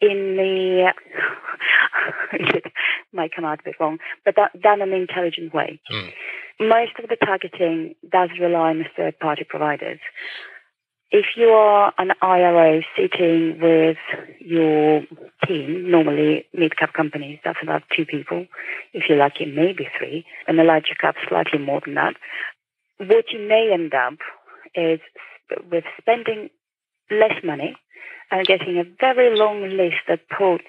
in 0.00 0.36
the 0.36 0.92
it 2.32 2.72
might 3.12 3.34
come 3.34 3.44
out 3.44 3.60
a 3.60 3.64
bit 3.64 3.76
wrong, 3.80 3.98
but 4.24 4.34
that, 4.36 4.60
done 4.60 4.82
in 4.82 4.92
an 4.92 5.00
intelligent 5.00 5.54
way. 5.54 5.80
Mm. 5.90 6.12
Most 6.60 6.92
of 7.02 7.08
the 7.08 7.16
targeting 7.16 7.94
does 8.10 8.30
rely 8.40 8.70
on 8.70 8.78
the 8.78 8.86
third 8.96 9.18
party 9.18 9.44
providers. 9.48 9.98
If 11.10 11.26
you 11.36 11.48
are 11.48 11.92
an 11.98 12.12
IRO 12.20 12.82
sitting 12.96 13.60
with 13.60 13.96
your 14.40 15.02
team, 15.46 15.90
normally 15.90 16.46
mid 16.52 16.76
cap 16.76 16.94
companies, 16.94 17.38
that's 17.44 17.58
about 17.62 17.82
two 17.94 18.04
people. 18.04 18.46
If 18.92 19.04
you're 19.08 19.18
lucky, 19.18 19.46
maybe 19.46 19.88
three, 19.96 20.24
and 20.48 20.58
the 20.58 20.64
larger 20.64 20.96
cap, 21.00 21.14
slightly 21.28 21.60
more 21.60 21.80
than 21.84 21.94
that. 21.94 22.14
What 22.98 23.26
you 23.30 23.46
may 23.46 23.70
end 23.72 23.94
up 23.94 24.18
is 24.74 25.00
with 25.70 25.84
spending 26.00 26.50
less 27.10 27.42
money 27.44 27.76
and 28.30 28.46
getting 28.46 28.78
a 28.78 28.84
very 29.00 29.36
long 29.36 29.62
list 29.62 29.96
that 30.08 30.20
pulled 30.28 30.60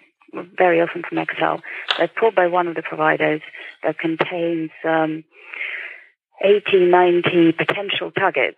very 0.58 0.82
often 0.82 1.04
from 1.08 1.18
Excel 1.18 1.62
that 1.98 2.16
pulled 2.16 2.36
by 2.36 2.48
one 2.48 2.68
of 2.68 2.76
the 2.76 2.82
providers 2.82 3.42
that 3.84 3.98
contains 3.98 4.70
um, 4.84 5.24
80, 6.42 6.86
90 6.86 7.52
potential 7.54 8.12
targets. 8.12 8.58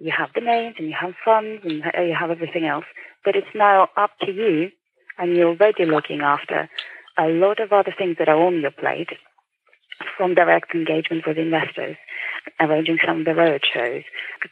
You 0.00 0.12
have 0.16 0.30
the 0.34 0.40
names 0.40 0.76
and 0.78 0.88
you 0.88 0.96
have 0.98 1.14
funds 1.24 1.62
and 1.64 1.72
you 1.72 2.14
have 2.18 2.30
everything 2.30 2.64
else, 2.64 2.86
but 3.24 3.36
it's 3.36 3.54
now 3.54 3.88
up 3.96 4.10
to 4.22 4.32
you 4.32 4.70
and 5.18 5.36
you're 5.36 5.50
already 5.50 5.84
looking 5.84 6.20
after 6.22 6.68
a 7.18 7.28
lot 7.28 7.60
of 7.60 7.72
other 7.72 7.94
things 7.96 8.16
that 8.18 8.28
are 8.28 8.42
on 8.42 8.60
your 8.60 8.72
plate 8.72 9.10
from 10.16 10.34
direct 10.34 10.74
engagement 10.74 11.24
with 11.26 11.38
investors, 11.38 11.96
arranging 12.60 12.98
some 13.06 13.20
of 13.20 13.24
the 13.24 13.34
road 13.34 13.62
shows, 13.72 14.02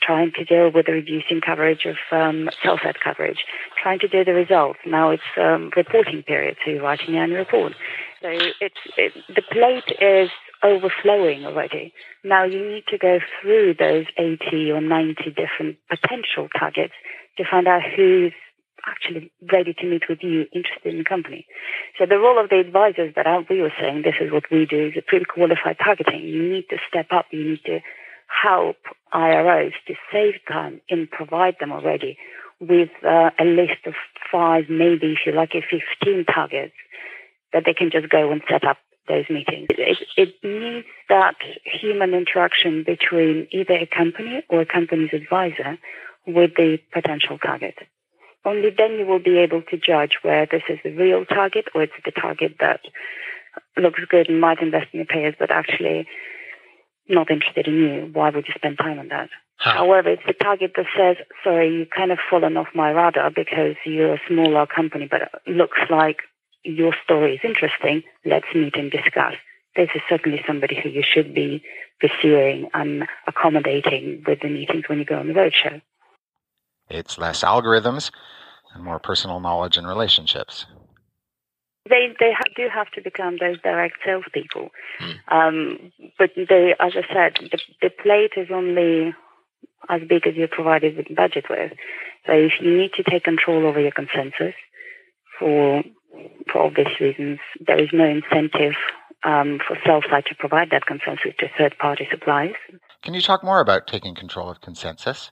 trying 0.01 0.33
to 0.33 0.45
deal 0.45 0.71
with 0.71 0.87
the 0.87 0.93
reducing 0.93 1.41
coverage 1.41 1.85
of 1.85 1.97
um, 2.11 2.49
sell-side 2.63 3.01
coverage, 3.03 3.45
trying 3.83 3.99
to 4.01 4.09
do 4.09 4.25
the 4.25 4.35
results. 4.35 4.79
Now 4.87 5.11
it's 5.11 5.23
um, 5.37 5.71
reporting 5.77 6.23
period, 6.23 6.57
so 6.65 6.71
you're 6.71 6.83
writing 6.83 7.15
the 7.15 7.21
annual 7.21 7.39
report. 7.39 7.75
So 8.23 8.29
it's 8.61 8.77
it, 8.97 9.13
the 9.29 9.43
plate 9.43 9.97
is 10.01 10.31
overflowing 10.63 11.45
already. 11.45 11.93
Now 12.25 12.45
you 12.45 12.65
need 12.67 12.85
to 12.89 12.99
go 12.99 13.19
through 13.41 13.75
those 13.79 14.07
80 14.17 14.71
or 14.73 14.81
90 14.81 15.25
different 15.31 15.79
potential 15.89 16.49
targets 16.57 16.95
to 17.37 17.45
find 17.51 17.67
out 17.67 17.83
who's 17.97 18.33
actually 18.87 19.33
ready 19.53 19.75
to 19.75 19.87
meet 19.87 20.09
with 20.09 20.19
you, 20.23 20.47
interested 20.53 20.93
in 20.93 20.99
the 20.99 21.05
company. 21.05 21.47
So 21.99 22.07
the 22.07 22.19
role 22.19 22.43
of 22.43 22.51
the 22.51 22.59
advisors 22.59 23.15
that 23.17 23.27
we 23.49 23.61
were 23.61 23.73
saying, 23.81 24.03
this 24.03 24.17
is 24.21 24.33
what 24.33 24.45
we 24.51 24.67
do, 24.67 24.89
is 24.89 24.95
a 24.97 25.03
pre-qualified 25.03 25.79
targeting. 25.83 26.21
You 26.21 26.53
need 26.53 26.69
to 26.71 26.79
step 26.89 27.07
up. 27.11 27.27
You 27.31 27.51
need 27.51 27.65
to 27.67 27.81
help 28.27 28.77
IROs 29.13 29.73
to 29.87 29.95
save 30.11 30.35
time 30.49 30.81
and 30.89 31.11
provide 31.11 31.57
them 31.61 31.73
already 31.73 32.19
with 32.61 32.91
uh, 33.05 33.31
a 33.39 33.45
list 33.45 33.87
of 33.87 33.95
five, 34.31 34.65
maybe 34.71 35.13
if 35.13 35.19
you 35.27 35.33
like, 35.33 35.55
a 35.55 35.63
15 35.63 36.25
targets 36.25 36.75
that 37.53 37.65
they 37.67 37.75
can 37.75 37.91
just 37.91 38.09
go 38.09 38.31
and 38.31 38.41
set 38.49 38.65
up 38.65 38.79
those 39.09 39.25
meetings. 39.29 39.67
It, 39.71 39.99
it, 40.17 40.35
needs 40.45 40.87
that 41.09 41.35
human 41.65 42.15
interaction 42.15 42.85
between 42.85 43.49
either 43.51 43.75
a 43.75 43.87
company 43.87 44.45
or 44.49 44.61
a 44.61 44.67
company's 44.67 45.11
advisor 45.13 45.79
with 46.27 46.53
the 46.57 46.79
potential 46.93 47.39
target. 47.39 47.75
Only 48.45 48.71
then 48.77 48.93
you 48.99 49.07
will 49.07 49.23
be 49.23 49.39
able 49.39 49.63
to 49.63 49.77
judge 49.77 50.19
where 50.23 50.47
this 50.51 50.63
is 50.69 50.79
the 50.83 50.91
real 50.91 51.25
target 51.25 51.67
or 51.75 51.83
it's 51.83 51.93
the 52.05 52.11
target 52.11 52.57
that 52.61 52.81
looks 53.77 54.01
good 54.09 54.29
and 54.29 54.41
might 54.41 54.61
invest 54.61 54.89
in 54.93 54.99
your 54.99 55.07
payers, 55.07 55.35
but 55.39 55.51
actually 55.51 56.09
not 57.09 57.31
interested 57.31 57.69
in 57.69 57.75
you. 57.75 58.11
Why 58.13 58.31
would 58.31 58.47
you 58.49 58.55
spend 58.57 58.79
time 58.79 58.99
on 58.99 59.09
that? 59.09 59.29
Huh. 59.57 59.75
However, 59.75 60.11
it's 60.11 60.27
the 60.27 60.33
target 60.33 60.73
that 60.77 60.87
says, 60.97 61.17
sorry, 61.45 61.73
you've 61.73 61.91
kind 61.91 62.11
of 62.11 62.19
fallen 62.29 62.57
off 62.57 62.69
my 62.75 62.91
radar 62.91 63.31
because 63.31 63.77
you're 63.87 64.15
a 64.15 64.21
smaller 64.29 64.67
company, 64.67 65.07
but 65.09 65.23
it 65.23 65.31
looks 65.47 65.79
like 65.89 66.19
your 66.65 66.95
story 67.05 67.35
is 67.35 67.41
interesting. 67.45 68.03
Let's 68.25 68.47
meet 68.55 68.77
and 68.77 68.91
discuss. 68.91 69.35
This 69.77 69.89
is 69.95 70.03
certainly 70.09 70.43
somebody 70.47 70.79
who 70.81 70.89
you 70.89 71.03
should 71.03 71.35
be 71.35 71.63
pursuing 72.01 72.69
and 72.75 73.05
accommodating 73.27 74.23
with 74.27 74.41
the 74.41 74.49
meetings 74.49 74.85
when 74.89 74.99
you 74.99 75.05
go 75.05 75.19
on 75.19 75.29
the 75.29 75.35
roadshow. 75.35 75.81
It's 76.89 77.19
less 77.19 77.43
algorithms 77.43 78.11
and 78.75 78.85
more 78.85 78.99
personal 78.99 79.41
knowledge 79.41 79.77
and 79.77 79.87
relationships. 79.87 80.67
They 81.89 82.15
they 82.21 82.33
ha- 82.33 82.53
do 82.55 82.69
have 82.73 82.91
to 82.93 83.03
become 83.03 83.39
those 83.41 83.61
direct 83.61 83.97
salespeople, 84.05 84.71
um, 85.29 85.93
but 86.17 86.31
they, 86.37 86.75
as 86.79 86.93
I 86.95 87.13
said, 87.13 87.51
the, 87.51 87.59
the 87.81 87.91
plate 87.91 88.33
is 88.37 88.49
only 88.53 89.15
as 89.89 90.03
big 90.09 90.27
as 90.27 90.37
you're 90.37 90.47
provided 90.47 90.97
with 90.97 91.15
budget 91.15 91.47
with. 91.51 91.73
So 92.27 92.33
if 92.35 92.53
you 92.61 92.79
need 92.79 92.93
to 92.95 93.03
take 93.03 93.25
control 93.25 93.67
over 93.67 93.81
your 93.81 93.91
consensus 93.91 94.55
for 95.39 95.83
for 96.53 96.63
obvious 96.63 97.01
reasons, 97.01 97.41
there 97.67 97.81
is 97.83 97.89
no 97.93 98.05
incentive 98.05 98.75
um, 99.25 99.59
for 99.67 99.77
sell 99.85 100.03
side 100.09 100.27
to 100.27 100.35
provide 100.37 100.71
that 100.71 100.87
consensus 100.87 101.33
to 101.39 101.49
third 101.59 101.77
party 101.79 102.07
suppliers. 102.11 102.57
Can 103.03 103.15
you 103.15 103.21
talk 103.21 103.43
more 103.43 103.61
about 103.61 103.87
taking 103.87 104.15
control 104.15 104.49
of 104.49 104.61
consensus? 104.61 105.31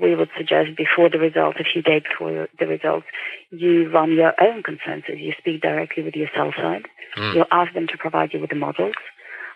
We 0.00 0.14
would 0.14 0.30
suggest 0.36 0.76
before 0.76 1.08
the 1.08 1.18
results, 1.18 1.58
a 1.60 1.64
few 1.64 1.82
days 1.82 2.02
before 2.02 2.48
the 2.58 2.66
results, 2.66 3.06
you 3.50 3.90
run 3.90 4.12
your 4.12 4.32
own 4.40 4.62
consensus. 4.62 5.16
You 5.18 5.32
speak 5.38 5.62
directly 5.62 6.02
with 6.02 6.14
your 6.14 6.28
sell 6.34 6.52
side. 6.52 6.86
Mm. 7.16 7.34
You 7.34 7.44
ask 7.50 7.72
them 7.74 7.86
to 7.88 7.98
provide 7.98 8.32
you 8.32 8.40
with 8.40 8.50
the 8.50 8.56
models. 8.56 8.94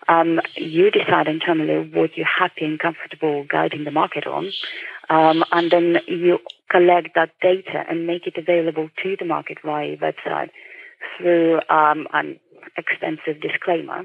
Um, 0.07 0.41
you 0.55 0.91
decide 0.91 1.27
internally 1.27 1.89
what 1.93 2.17
you're 2.17 2.25
happy 2.25 2.65
and 2.65 2.79
comfortable 2.79 3.45
guiding 3.49 3.83
the 3.83 3.91
market 3.91 4.25
on. 4.25 4.51
Um, 5.09 5.43
and 5.51 5.71
then 5.71 5.97
you 6.07 6.39
collect 6.69 7.09
that 7.15 7.31
data 7.41 7.83
and 7.89 8.07
make 8.07 8.27
it 8.27 8.37
available 8.37 8.89
to 9.03 9.15
the 9.19 9.25
market 9.25 9.59
via 9.63 9.89
your 9.89 9.97
website 9.97 10.49
through 11.17 11.59
um, 11.69 12.07
an 12.13 12.39
extensive 12.77 13.41
disclaimer 13.41 14.03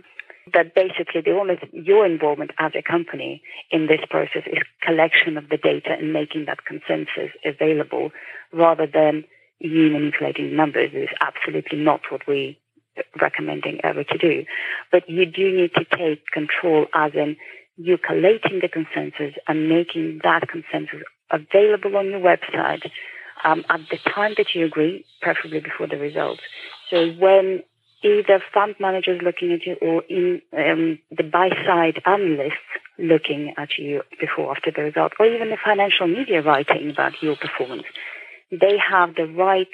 That 0.53 0.75
basically 0.75 1.23
the 1.23 1.33
only 1.33 1.59
your 1.73 2.07
involvement 2.07 2.53
as 2.59 2.73
a 2.77 2.83
company 2.83 3.43
in 3.71 3.89
this 3.89 4.01
process 4.09 4.43
is 4.47 4.63
collection 4.81 5.37
of 5.37 5.49
the 5.49 5.57
data 5.57 5.97
and 5.99 6.13
making 6.13 6.45
that 6.47 6.65
consensus 6.65 7.35
available 7.45 8.11
rather 8.53 8.87
than 8.87 9.25
you 9.59 9.91
manipulating 9.91 10.55
numbers 10.55 10.91
is 10.93 11.09
absolutely 11.21 11.79
not 11.79 12.01
what 12.11 12.27
we 12.29 12.59
recommending 13.21 13.81
ever 13.83 14.05
to 14.05 14.19
do. 14.19 14.45
But 14.93 15.09
you 15.09 15.27
do 15.27 15.51
need 15.53 15.73
to 15.75 15.85
take 15.85 16.27
control 16.33 16.87
as 16.95 17.13
in 17.15 17.37
you 17.77 17.99
collating 17.99 18.61
the 18.61 18.69
consensus 18.69 19.35
and 19.49 19.69
making 19.69 20.21
that 20.23 20.49
consensus 20.49 21.03
available 21.31 21.97
on 21.97 22.07
your 22.07 22.21
website 22.21 22.91
um, 23.45 23.65
at 23.69 23.81
the 23.91 23.99
time 23.99 24.35
that 24.39 24.55
you 24.55 24.65
agree, 24.65 25.05
preferably 25.21 25.61
before 25.61 25.87
the 25.87 25.99
results. 25.99 26.41
So 26.91 27.11
when 27.13 27.63
either 28.03 28.43
fund 28.53 28.75
managers 28.79 29.21
looking 29.23 29.53
at 29.53 29.67
you 29.67 29.77
or 29.81 30.03
in 30.09 30.43
um, 30.57 30.99
the 31.11 31.23
buy 31.23 31.51
side 31.67 32.01
analysts 32.05 32.55
looking 32.99 33.55
at 33.57 33.79
you 33.79 34.03
before 34.21 34.51
after 34.57 34.71
the 34.71 34.83
result, 34.83 35.13
or 35.19 35.27
even 35.27 35.51
the 35.51 35.59
financial 35.63 36.07
media 36.07 36.43
writing 36.43 36.91
about 36.91 37.23
your 37.23 37.37
performance, 37.37 37.85
they 38.51 38.79
have 38.79 39.15
the 39.15 39.27
right 39.27 39.69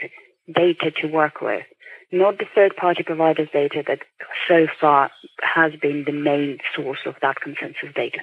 data 0.52 0.90
to 0.90 1.06
work 1.06 1.40
with, 1.40 1.64
not 2.10 2.38
the 2.38 2.46
third 2.54 2.74
party 2.76 3.02
providers' 3.02 3.48
data 3.52 3.82
that 3.86 4.00
so 4.48 4.66
far 4.80 5.10
has 5.42 5.72
been 5.80 6.04
the 6.04 6.12
main 6.12 6.58
source 6.74 7.00
of 7.06 7.14
that 7.22 7.40
consensus 7.40 7.94
data. 7.94 8.18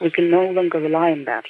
We 0.00 0.10
can 0.10 0.30
no 0.30 0.46
longer 0.46 0.78
rely 0.78 1.12
on 1.12 1.24
that. 1.26 1.44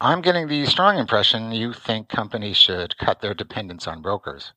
I'm 0.00 0.22
getting 0.22 0.48
the 0.48 0.66
strong 0.66 0.98
impression 0.98 1.52
you 1.52 1.72
think 1.72 2.08
companies 2.08 2.56
should 2.56 2.96
cut 2.98 3.20
their 3.20 3.34
dependence 3.34 3.86
on 3.86 4.02
brokers. 4.02 4.52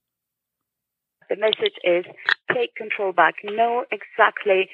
The 1.30 1.36
message 1.36 1.76
is 1.84 2.06
take 2.54 2.76
control 2.76 3.12
back. 3.12 3.36
Know 3.44 3.86
exactly, 3.92 4.70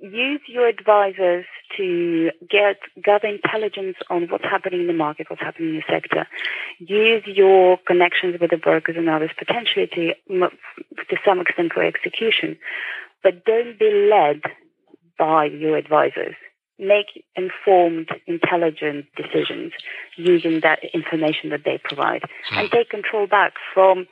use 0.00 0.40
your 0.48 0.66
advisors 0.66 1.44
to 1.76 2.30
get 2.50 2.78
gather 3.02 3.28
intelligence 3.28 3.96
on 4.10 4.28
what's 4.28 4.44
happening 4.44 4.80
in 4.80 4.86
the 4.86 4.92
market, 4.92 5.28
what's 5.30 5.42
happening 5.42 5.70
in 5.70 5.76
the 5.76 5.82
sector. 5.88 6.26
Use 6.78 7.22
your 7.26 7.78
connections 7.86 8.36
with 8.40 8.50
the 8.50 8.56
brokers 8.56 8.96
and 8.96 9.08
others 9.08 9.30
potentially 9.38 9.86
to 9.94 10.14
to 10.28 11.16
some 11.24 11.40
extent 11.40 11.72
for 11.72 11.82
execution, 11.84 12.58
but 13.22 13.44
don't 13.44 13.78
be 13.78 14.08
led 14.10 14.42
by 15.18 15.44
your 15.44 15.76
advisors. 15.76 16.34
Make 16.78 17.24
informed, 17.36 18.08
intelligent 18.26 19.06
decisions 19.16 19.72
using 20.16 20.60
that 20.60 20.80
information 20.92 21.50
that 21.50 21.62
they 21.64 21.78
provide, 21.82 22.22
hmm. 22.48 22.58
and 22.58 22.70
take 22.70 22.90
control 22.90 23.26
back 23.26 23.52
from 23.72 24.06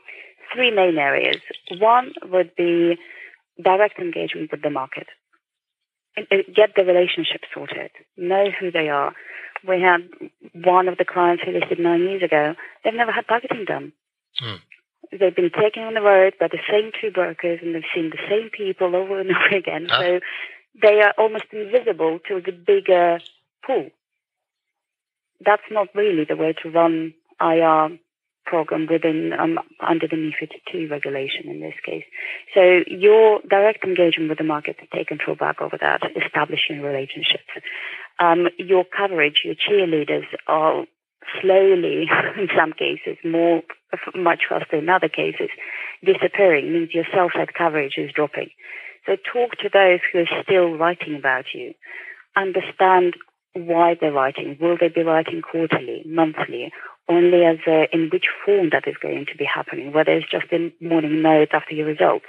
three 0.55 0.71
main 0.71 0.99
areas. 0.99 1.41
One 1.79 2.13
would 2.25 2.55
be 2.57 2.99
direct 3.63 3.99
engagement 3.99 4.51
with 4.51 4.63
the 4.63 4.71
market. 4.71 5.07
Get 6.17 6.75
the 6.77 6.85
relationship 6.85 7.43
sorted. 7.55 7.91
Know 8.17 8.47
who 8.59 8.71
they 8.71 8.89
are. 8.89 9.15
We 9.67 9.81
had 9.81 10.09
one 10.55 10.89
of 10.89 10.99
the 10.99 11.05
clients 11.05 11.43
who 11.45 11.53
listed 11.53 11.79
nine 11.79 12.01
years 12.03 12.23
ago. 12.23 12.55
They've 12.85 12.95
never 12.95 13.13
had 13.13 13.29
targeting 13.29 13.65
done. 13.65 13.93
Hmm. 14.39 14.57
They've 15.13 15.35
been 15.35 15.51
taken 15.51 15.83
on 15.83 15.95
the 15.95 16.03
road 16.03 16.35
by 16.39 16.49
the 16.49 16.59
same 16.71 16.93
two 17.01 17.11
brokers 17.11 17.61
and 17.63 17.75
they've 17.75 17.83
seen 17.95 18.11
the 18.11 18.29
same 18.29 18.51
people 18.51 18.95
over 18.95 19.21
and 19.21 19.31
over 19.31 19.57
again. 19.57 19.87
Huh? 19.89 20.01
So 20.01 20.21
they 20.81 21.01
are 21.01 21.15
almost 21.19 21.47
invisible 21.53 22.21
to 22.29 22.41
the 22.41 22.53
bigger 22.53 23.19
pool. 23.67 23.91
That's 25.45 25.63
not 25.71 25.89
really 25.95 26.25
the 26.25 26.37
way 26.37 26.55
to 26.63 26.71
run 26.71 27.15
IR 27.41 27.99
program 28.45 28.87
within 28.91 29.33
um, 29.33 29.59
under 29.81 30.07
the 30.09 30.17
MiFID 30.17 30.53
II 30.75 30.87
regulation 30.87 31.49
in 31.49 31.61
this 31.61 31.75
case. 31.85 32.05
So 32.55 32.81
your 32.87 33.41
direct 33.49 33.85
engagement 33.85 34.29
with 34.29 34.39
the 34.39 34.45
market 34.45 34.77
to 34.79 34.87
take 34.97 35.09
control 35.09 35.37
back 35.37 35.61
over 35.61 35.77
that, 35.81 36.03
establishing 36.17 36.81
relationships. 36.83 37.45
Um, 38.19 38.49
your 38.59 38.85
coverage, 38.85 39.43
your 39.45 39.55
cheerleaders 39.55 40.27
are 40.47 40.85
slowly, 41.41 42.09
in 42.37 42.49
some 42.57 42.73
cases, 42.73 43.17
more 43.25 43.63
much 44.15 44.43
faster 44.49 44.77
in 44.77 44.89
other 44.89 45.09
cases, 45.09 45.49
disappearing. 46.05 46.73
Means 46.73 46.95
your 46.95 47.07
sell-side 47.13 47.55
coverage 47.55 47.95
is 47.97 48.13
dropping. 48.13 48.51
So 49.07 49.17
talk 49.17 49.53
to 49.59 49.71
those 49.73 50.01
who 50.13 50.21
are 50.21 50.43
still 50.43 50.77
writing 50.77 51.17
about 51.17 51.47
you. 51.55 51.75
Understand 52.37 53.15
why 53.55 53.97
they're 54.01 54.13
writing. 54.13 54.57
Will 54.61 54.77
they 54.79 54.89
be 54.89 55.03
writing 55.03 55.43
quarterly, 55.43 56.03
monthly, 56.07 56.73
only 57.09 57.45
as 57.45 57.59
a, 57.67 57.89
in 57.93 58.09
which 58.13 58.27
form 58.45 58.71
that 58.73 58.87
is 58.87 58.95
going 59.03 59.27
to 59.27 59.37
be 59.37 59.45
happening, 59.45 59.93
whether 59.93 60.13
it's 60.13 60.31
just 60.31 60.53
a 60.53 60.73
morning 60.81 61.23
note 61.23 61.49
after 61.53 61.75
your 61.75 61.87
results, 61.87 62.27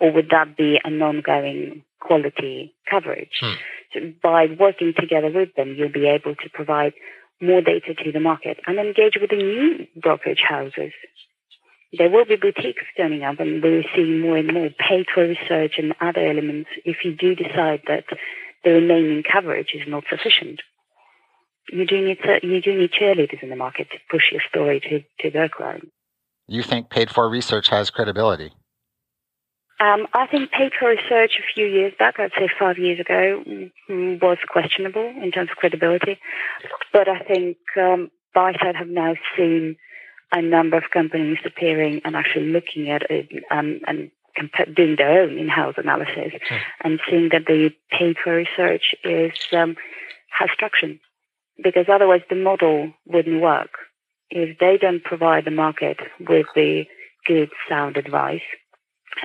or 0.00 0.12
would 0.12 0.30
that 0.30 0.56
be 0.56 0.80
an 0.82 1.00
ongoing 1.00 1.82
quality 2.00 2.74
coverage? 2.90 3.38
Hmm. 3.40 3.54
So 3.92 4.00
by 4.22 4.46
working 4.58 4.92
together 4.98 5.30
with 5.32 5.54
them, 5.56 5.74
you'll 5.76 5.92
be 5.92 6.08
able 6.08 6.34
to 6.34 6.50
provide 6.52 6.94
more 7.40 7.60
data 7.60 7.94
to 7.94 8.12
the 8.12 8.20
market 8.20 8.58
and 8.66 8.78
engage 8.78 9.16
with 9.20 9.30
the 9.30 9.36
new 9.36 9.86
brokerage 10.00 10.42
houses. 10.46 10.92
There 11.96 12.10
will 12.10 12.24
be 12.24 12.36
boutiques 12.36 12.82
turning 12.96 13.22
up 13.22 13.38
and 13.38 13.62
we're 13.62 13.84
seeing 13.94 14.20
more 14.20 14.36
and 14.36 14.52
more 14.52 14.68
paid 14.70 15.06
for 15.14 15.22
research 15.22 15.74
and 15.78 15.94
other 16.00 16.26
elements 16.26 16.70
if 16.84 17.04
you 17.04 17.14
do 17.14 17.36
decide 17.36 17.82
that 17.86 18.04
the 18.64 18.72
remaining 18.72 19.22
coverage 19.22 19.70
is 19.74 19.86
not 19.86 20.04
sufficient 20.08 20.60
you 21.70 21.86
do 21.86 22.04
need 22.04 22.18
to, 22.22 22.46
you 22.46 22.60
do 22.60 22.78
need 22.78 22.90
cheerleaders 22.92 23.42
in 23.42 23.50
the 23.50 23.56
market 23.56 23.88
to 23.90 23.98
push 24.10 24.32
your 24.32 24.42
story 24.48 24.80
to, 24.80 25.00
to 25.22 25.30
their 25.30 25.48
clients. 25.48 25.86
You 26.46 26.62
think 26.62 26.90
paid 26.90 27.10
for 27.10 27.28
research 27.28 27.68
has 27.68 27.90
credibility? 27.90 28.52
Um, 29.80 30.06
I 30.12 30.26
think 30.26 30.50
paid 30.50 30.72
for 30.78 30.88
research 30.88 31.32
a 31.38 31.54
few 31.54 31.66
years 31.66 31.92
back, 31.98 32.18
I'd 32.18 32.32
say 32.38 32.48
five 32.58 32.78
years 32.78 33.00
ago, 33.00 33.42
was 33.88 34.38
questionable 34.48 35.12
in 35.20 35.30
terms 35.32 35.50
of 35.50 35.56
credibility. 35.56 36.18
But 36.92 37.08
I 37.08 37.18
think 37.20 37.56
um, 37.80 38.10
buy 38.34 38.52
side 38.52 38.76
have 38.76 38.88
now 38.88 39.14
seen 39.36 39.76
a 40.32 40.42
number 40.42 40.76
of 40.76 40.84
companies 40.92 41.38
appearing 41.44 42.02
and 42.04 42.14
actually 42.14 42.46
looking 42.46 42.90
at 42.90 43.10
it 43.10 43.28
um, 43.50 43.80
and 43.86 44.10
doing 44.74 44.96
their 44.96 45.22
own 45.22 45.38
in-house 45.38 45.74
analysis 45.76 46.32
and 46.82 47.00
seeing 47.08 47.28
that 47.30 47.46
the 47.46 47.70
paid 47.90 48.16
for 48.22 48.34
research 48.34 48.94
is 49.04 49.32
um, 49.52 49.76
has 50.30 50.50
traction 50.58 50.98
because 51.62 51.86
otherwise 51.88 52.22
the 52.28 52.36
model 52.36 52.92
wouldn't 53.06 53.40
work. 53.40 53.70
If 54.30 54.58
they 54.58 54.76
don't 54.78 55.04
provide 55.04 55.44
the 55.44 55.50
market 55.52 55.98
with 56.20 56.46
the 56.54 56.84
good 57.26 57.50
sound 57.68 57.96
advice 57.96 58.42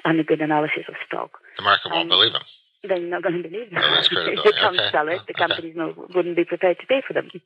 and 0.05 0.19
a 0.19 0.23
good 0.23 0.41
analysis 0.41 0.83
of 0.87 0.95
stock, 1.07 1.31
The 1.57 1.63
market 1.63 1.91
won't 1.91 2.09
believe 2.09 2.33
them. 2.33 2.43
they're 2.83 2.99
not 2.99 3.23
going 3.23 3.41
to 3.41 3.49
believe 3.49 3.71
them. 3.71 3.81
Oh, 3.83 3.99
if 4.11 4.43
they 4.43 4.51
can't 4.51 4.75
Okay. 4.79 4.89
sell 4.91 5.07
it, 5.07 5.21
the 5.27 5.33
Okay. 5.33 5.47
companies 5.47 5.73
no, 5.75 5.93
wouldn't 6.13 6.35
be 6.35 6.45
prepared 6.45 6.77
to 6.79 6.85
pay 6.85 7.01
for 7.05 7.13
them. 7.13 7.29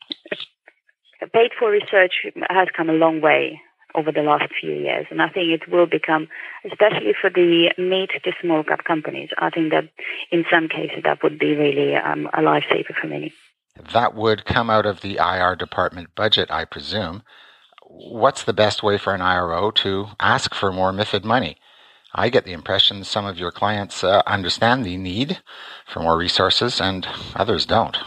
Paid 1.34 1.52
for 1.58 1.72
research 1.72 2.14
has 2.50 2.68
come 2.76 2.90
a 2.90 2.94
long 2.94 3.22
way 3.22 3.62
over 3.96 4.12
the 4.12 4.22
last 4.22 4.52
few 4.60 4.72
years, 4.72 5.06
and 5.10 5.22
I 5.22 5.30
think 5.30 5.50
it 5.50 5.72
will 5.72 5.86
become, 5.86 6.28
especially 6.66 7.14
for 7.20 7.30
the 7.30 7.74
mid 7.78 8.10
to 8.24 8.32
small 8.42 8.64
cap 8.64 8.84
companies, 8.84 9.30
I 9.38 9.50
think 9.50 9.72
that 9.72 9.90
in 10.32 10.46
some 10.52 10.68
cases 10.68 11.04
that 11.04 11.24
would 11.24 11.40
be 11.40 11.56
really 11.56 11.96
um, 11.96 12.28
a 12.34 12.40
lifesaver 12.40 12.96
for 13.00 13.08
many. 13.08 13.34
That 13.94 14.14
would 14.14 14.46
come 14.46 14.70
out 14.70 14.86
of 14.86 15.02
the 15.02 15.18
IR 15.18 15.56
department 15.56 16.16
budget, 16.16 16.52
I 16.52 16.66
presume. 16.66 17.24
What's 17.86 18.44
the 18.44 18.54
best 18.54 18.84
way 18.84 18.98
for 18.98 19.14
an 19.14 19.22
IRO 19.22 19.72
to 19.72 20.08
ask 20.20 20.54
for 20.54 20.72
more 20.72 20.92
MIFID 20.92 21.24
money? 21.24 21.58
I 22.16 22.30
get 22.30 22.46
the 22.46 22.54
impression 22.54 23.04
some 23.04 23.26
of 23.26 23.40
your 23.40 23.52
clients 23.52 24.04
uh, 24.04 24.22
understand 24.28 24.86
the 24.86 24.98
need 24.98 25.42
for 25.88 26.00
more 26.02 26.18
resources 26.18 26.80
and 26.80 27.08
others 27.36 27.66
don't. 27.66 27.98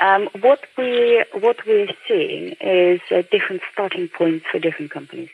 Um, 0.00 0.28
what 0.40 0.60
we 0.78 1.24
what 1.32 1.56
we're 1.66 1.88
seeing 2.08 2.54
is 2.60 3.00
uh, 3.10 3.22
different 3.30 3.62
starting 3.72 4.08
points 4.08 4.46
for 4.50 4.58
different 4.58 4.90
companies. 4.90 5.28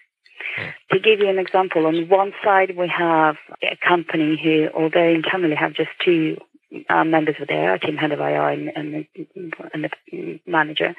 To 0.93 0.99
give 0.99 1.21
you 1.21 1.29
an 1.29 1.39
example, 1.39 1.87
on 1.87 2.09
one 2.09 2.33
side 2.45 2.77
we 2.77 2.89
have 2.89 3.37
a 3.63 3.77
company 3.87 4.41
who, 4.43 4.69
although 4.75 5.09
internally 5.09 5.55
have 5.55 5.75
just 5.75 5.91
two 6.05 6.39
uh, 6.89 7.05
members 7.05 7.37
of 7.41 7.49
their 7.49 7.73
IR 7.73 7.79
team, 7.79 7.97
head 7.97 8.13
of 8.13 8.21
IR 8.21 8.49
and, 8.49 8.71
and, 8.75 8.95
the, 8.95 9.53
and 9.73 9.85
the 9.85 10.41
manager, 10.47 10.95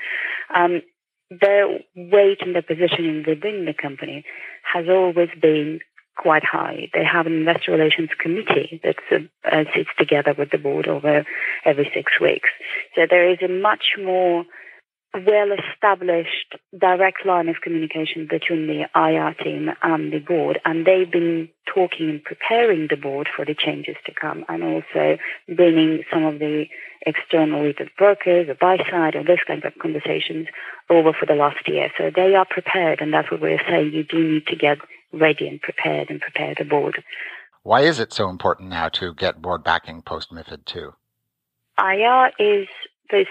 um, 0.54 0.82
their 1.30 1.68
weight 1.96 2.40
and 2.42 2.56
their 2.56 2.64
positioning 2.64 3.24
within 3.28 3.66
the 3.66 3.74
company 3.74 4.26
has 4.74 4.86
always 4.90 5.30
been 5.40 5.80
quite 6.20 6.44
high. 6.44 6.90
They 6.94 7.04
have 7.04 7.26
an 7.28 7.34
investor 7.34 7.72
relations 7.72 8.10
committee 8.20 8.82
that 8.84 8.98
uh, 9.12 9.64
sits 9.74 9.90
together 9.98 10.36
with 10.38 10.52
the 10.52 10.58
board 10.58 10.88
over 10.88 11.26
every 11.66 11.90
six 11.94 12.20
weeks. 12.20 12.50
So 12.96 13.04
there 13.10 13.30
is 13.32 13.40
a 13.42 13.48
much 13.48 13.96
more 13.98 14.46
well-established 15.14 16.56
direct 16.78 17.26
line 17.26 17.50
of 17.50 17.62
communication 17.64 18.28
between 18.30 18.68
the 18.68 18.86
IR 18.96 19.34
team 19.34 19.70
and 19.82 20.14
the 20.14 20.20
board, 20.20 20.60
and 20.66 20.86
they've 20.86 21.12
been 21.12 21.50
talking 21.66 22.10
and 22.10 22.24
preparing 22.24 22.88
the 22.90 22.96
board 22.96 23.28
for 23.36 23.44
the 23.44 23.56
changes 23.56 23.96
to 24.06 24.14
come, 24.14 24.46
and 24.48 24.62
also 24.62 25.18
bringing 25.56 26.04
some 26.14 26.26
of 26.26 26.38
the 26.38 26.66
external 27.08 27.66
either 27.66 27.90
brokers 27.98 28.50
or 28.50 28.56
buy 28.56 28.78
side 28.92 29.16
or 29.16 29.24
those 29.24 29.44
kind 29.48 29.64
of 29.64 29.74
conversations 29.82 30.48
over 30.90 31.14
for 31.14 31.26
the 31.26 31.34
last 31.34 31.68
year. 31.68 31.90
So 31.98 32.12
they 32.14 32.36
are 32.36 32.46
prepared, 32.48 33.02
and 33.02 33.12
that's 33.12 33.32
what 33.32 33.42
we're 33.42 33.62
saying. 33.68 33.94
You 33.94 34.04
do 34.04 34.34
need 34.34 34.48
to 34.48 34.56
get 34.56 34.78
ready 35.12 35.48
and 35.48 35.62
prepared 35.62 36.10
and 36.10 36.22
prepare 36.22 36.54
the 36.58 36.66
board. 36.66 37.04
Why 37.64 37.82
is 37.82 38.00
it 38.00 38.14
so 38.14 38.30
important 38.30 38.70
now 38.70 38.90
to 38.90 39.14
get 39.14 39.42
board 39.42 39.64
backing 39.64 40.02
post 40.02 40.32
MIFID 40.32 40.76
II? 40.76 40.90
IR 41.78 42.32
is 42.40 42.68
this 43.12 43.28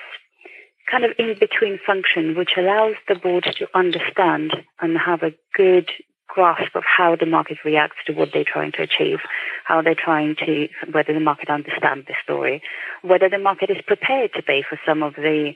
kind 0.91 1.05
of 1.05 1.13
in 1.19 1.37
between 1.39 1.79
function 1.87 2.37
which 2.37 2.51
allows 2.57 2.95
the 3.09 3.15
board 3.15 3.45
to 3.45 3.67
understand 3.75 4.53
and 4.81 4.97
have 4.99 5.23
a 5.23 5.33
good 5.55 5.91
grasp 6.29 6.77
of 6.77 6.85
how 6.85 7.17
the 7.17 7.27
market 7.27 7.59
reacts 7.65 7.97
to 8.07 8.13
what 8.13 8.29
they're 8.33 8.45
trying 8.45 8.71
to 8.73 8.83
achieve, 8.83 9.19
how 9.65 9.83
they're 9.83 9.95
trying 9.95 10.37
to, 10.37 10.69
whether 10.93 11.13
the 11.13 11.21
market 11.21 11.49
understands 11.49 12.07
the 12.07 12.15
story, 12.23 12.63
whether 13.03 13.29
the 13.29 13.39
market 13.39 13.71
is 13.71 13.79
prepared 13.87 14.31
to 14.35 14.43
pay 14.43 14.63
for 14.69 14.79
some 14.87 15.03
of 15.03 15.15
the 15.15 15.53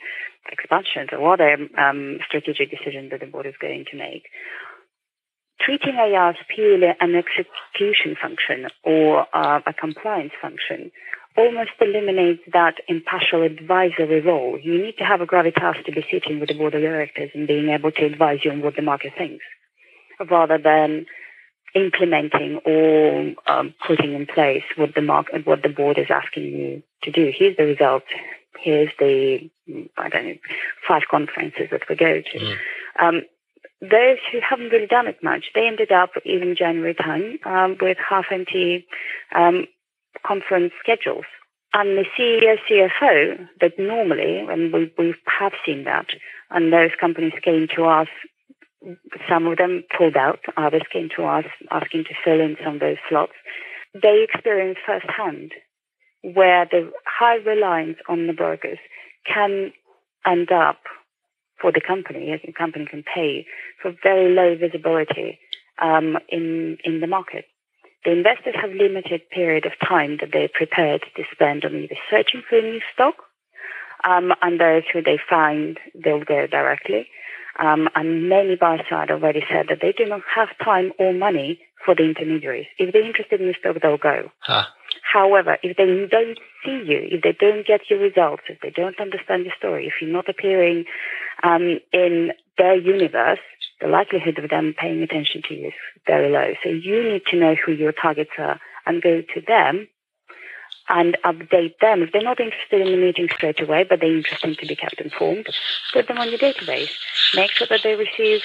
expansions 0.51 1.11
or 1.13 1.35
other 1.35 1.57
um, 1.79 2.19
strategic 2.27 2.71
decisions 2.71 3.11
that 3.11 3.21
the 3.21 3.27
board 3.27 3.47
is 3.47 3.55
going 3.61 3.85
to 3.91 3.97
make. 3.97 4.25
Treating 5.65 5.95
IR 5.95 6.31
as 6.31 6.37
purely 6.49 6.89
an 7.01 7.15
execution 7.15 8.17
function 8.21 8.67
or 8.83 9.27
uh, 9.33 9.61
a 9.65 9.73
compliance 9.73 10.33
function 10.41 10.91
almost 11.37 11.71
eliminates 11.81 12.43
that 12.53 12.75
impartial 12.89 13.43
advisory 13.43 14.21
role. 14.21 14.59
You 14.59 14.83
need 14.83 14.97
to 14.99 15.05
have 15.05 15.21
a 15.21 15.27
gravitas 15.27 15.85
to 15.85 15.93
be 15.93 16.05
sitting 16.11 16.41
with 16.41 16.49
the 16.49 16.55
board 16.55 16.75
of 16.75 16.83
directors 16.83 17.31
and 17.35 17.47
being 17.47 17.69
able 17.69 17.91
to 17.93 18.05
advise 18.05 18.41
you 18.45 18.51
on 18.51 18.61
what 18.61 18.77
the 18.77 18.83
market 18.83 19.13
thinks, 19.17 19.45
rather 20.29 20.59
than 20.59 21.07
implementing 21.75 22.61
or 22.67 23.35
um, 23.47 23.75
putting 23.87 24.15
in 24.15 24.27
place 24.27 24.65
what 24.77 24.95
the 24.95 25.01
market, 25.01 25.47
what 25.47 25.63
the 25.63 25.69
board 25.69 25.97
is 25.97 26.09
asking 26.11 26.45
you 26.45 26.83
to 27.03 27.11
do. 27.11 27.33
Here's 27.35 27.57
the 27.57 27.65
result. 27.65 28.03
Here's 28.59 28.91
the 28.99 29.51
I 29.97 30.09
don't 30.09 30.27
know 30.27 30.35
five 30.87 31.03
conferences 31.11 31.69
that 31.71 31.89
we 31.89 31.97
go 31.97 32.21
to. 32.21 32.39
Mm. 32.39 32.57
Um, 32.99 33.23
those 33.83 34.19
who 34.31 34.39
haven't 34.41 34.71
really 34.71 34.87
done 34.87 35.09
it 35.09 35.19
much, 35.23 35.47
they 35.55 35.67
ended 35.67 35.91
up 35.91 36.11
even 36.25 36.55
January 36.57 36.95
time 36.95 37.39
um, 37.45 37.77
with 37.81 37.99
half 37.99 38.27
empty 38.31 38.87
um, 39.35 39.67
conference 40.25 40.73
schedules. 40.81 41.25
And 41.75 41.99
the 41.99 42.05
CEO, 42.17 42.57
CFO, 42.69 43.49
that 43.61 43.79
normally, 43.79 44.39
and 44.39 44.73
we, 44.73 44.93
we 44.97 45.15
have 45.27 45.53
seen 45.67 45.85
that, 45.85 46.07
and 46.51 46.73
those 46.73 46.91
companies 47.01 47.33
came 47.43 47.67
to 47.75 47.85
us, 47.85 48.09
some 49.29 49.47
of 49.47 49.59
them 49.59 49.83
pulled 49.97 50.17
out, 50.17 50.41
others 50.57 50.83
came 50.93 51.09
to 51.17 51.25
us 51.25 51.47
asking 51.71 52.05
to 52.05 52.15
fill 52.25 52.41
in 52.41 52.57
some 52.63 52.75
of 52.75 52.81
those 52.81 52.99
slots. 53.09 53.33
They 53.95 54.25
experienced 54.29 54.83
firsthand 54.87 55.53
where 56.23 56.67
the 56.71 56.93
high 57.05 57.37
reliance 57.37 57.99
on 58.09 58.27
the 58.29 58.33
brokers 58.33 58.79
can 59.27 59.73
end 60.27 60.53
up 60.53 60.79
for 61.63 61.73
the 61.73 61.81
company, 61.81 62.33
as 62.33 62.41
the 62.45 62.53
company 62.53 62.85
can 62.85 63.03
pay 63.03 63.47
for 63.81 63.95
very 64.03 64.35
low 64.35 64.57
visibility 64.57 65.39
um, 65.81 66.19
in 66.29 66.77
in 66.85 67.01
the 67.01 67.07
market. 67.07 67.47
The 68.05 68.11
investors 68.11 68.57
have 68.61 68.73
limited 68.73 69.31
period 69.31 69.65
of 69.65 69.73
time 69.79 70.19
that 70.21 70.31
they're 70.33 70.49
prepared 70.53 71.03
to 71.17 71.23
spend 71.33 71.65
on 71.65 71.77
either 71.77 71.97
searching 72.11 72.43
for 72.49 72.59
a 72.59 72.63
new 72.63 72.81
stock, 72.93 73.15
um, 74.05 74.33
and 74.43 74.61
those 74.61 74.83
who 74.93 75.01
they 75.01 75.19
find, 75.31 75.79
they'll 75.95 76.25
go 76.25 76.47
directly. 76.49 77.07
Um, 77.59 77.89
and 77.95 78.29
many 78.29 78.57
buy 78.57 78.79
side 78.89 79.11
already 79.11 79.45
said 79.51 79.67
that 79.69 79.79
they 79.83 79.93
do 79.93 80.07
not 80.07 80.23
have 80.35 80.49
time 80.65 80.93
or 80.99 81.13
money 81.13 81.61
for 81.85 81.95
the 81.95 82.05
intermediaries. 82.05 82.67
If 82.79 82.93
they're 82.93 83.07
interested 83.07 83.41
in 83.41 83.49
the 83.49 83.55
stock, 83.59 83.77
they'll 83.83 83.99
go. 83.99 84.31
Huh. 84.41 84.65
However, 85.03 85.59
if 85.63 85.77
they 85.77 85.85
don't 86.11 86.39
see 86.65 86.83
you, 86.87 87.09
if 87.11 87.23
they 87.23 87.33
don't 87.33 87.67
get 87.67 87.91
your 87.91 87.99
results, 87.99 88.45
if 88.49 88.61
they 88.61 88.71
don't 88.71 88.99
understand 89.01 89.45
your 89.45 89.55
story, 89.59 89.87
if 89.87 89.95
you're 90.01 90.13
not 90.13 90.29
appearing 90.29 90.85
um, 91.43 91.81
in 91.93 92.33
their 92.57 92.77
universe, 92.77 93.41
the 93.81 93.89
likelihood 93.89 94.39
of 94.39 94.49
them 94.49 94.75
paying 94.79 95.03
attention 95.03 95.43
to 95.49 95.55
you 95.55 95.67
is 95.69 95.75
very 96.07 96.31
low. 96.31 96.55
So 96.63 96.71
you 96.71 97.03
need 97.03 97.23
to 97.31 97.37
know 97.37 97.55
who 97.55 97.73
your 97.73 97.93
targets 97.93 98.31
are 98.39 98.61
and 98.87 99.03
go 99.03 99.21
to 99.21 99.41
them 99.47 99.89
and 100.89 101.17
update 101.25 101.79
them. 101.81 102.03
If 102.03 102.13
they're 102.13 102.23
not 102.23 102.41
interested 102.41 102.81
in 102.81 102.93
the 102.93 102.97
meeting 102.97 103.29
straight 103.35 103.61
away, 103.61 103.85
but 103.89 104.01
they're 104.01 104.17
interested 104.17 104.59
to 104.59 104.67
be 104.67 104.77
kept 104.77 105.01
informed, 105.01 105.47
put 105.93 106.09
them 106.09 106.19
on 106.19 106.29
your 106.29 106.39
database. 106.39 106.91
Make 107.35 107.53
sure 107.53 107.67
that 107.69 107.81
they 107.83 107.95
receive 107.95 108.43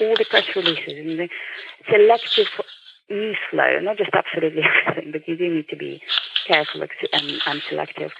all 0.00 0.14
the 0.16 0.26
press 0.28 0.44
releases 0.54 0.98
and 0.98 1.18
the 1.18 1.28
selective 1.90 2.48
news 3.08 3.36
flow, 3.50 3.80
not 3.80 3.96
just 3.96 4.10
absolutely 4.12 4.62
everything, 4.86 5.12
but 5.12 5.26
you 5.26 5.36
do 5.36 5.54
need 5.54 5.68
to 5.68 5.76
be 5.76 6.00
careful 6.46 6.82
and, 6.82 7.42
and 7.46 7.62
selective. 7.68 8.12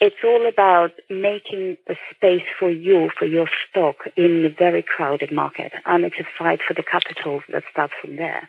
It's 0.00 0.16
all 0.24 0.48
about 0.48 0.92
making 1.10 1.76
a 1.88 1.94
space 2.14 2.46
for 2.58 2.70
you, 2.70 3.10
for 3.18 3.26
your 3.26 3.48
stock 3.68 3.96
in 4.16 4.44
a 4.44 4.54
very 4.56 4.82
crowded 4.82 5.32
market. 5.32 5.72
And 5.86 6.04
it's 6.04 6.18
a 6.20 6.26
fight 6.38 6.60
for 6.66 6.74
the 6.74 6.84
capital 6.84 7.42
that 7.52 7.64
starts 7.70 7.94
from 8.00 8.16
there. 8.16 8.48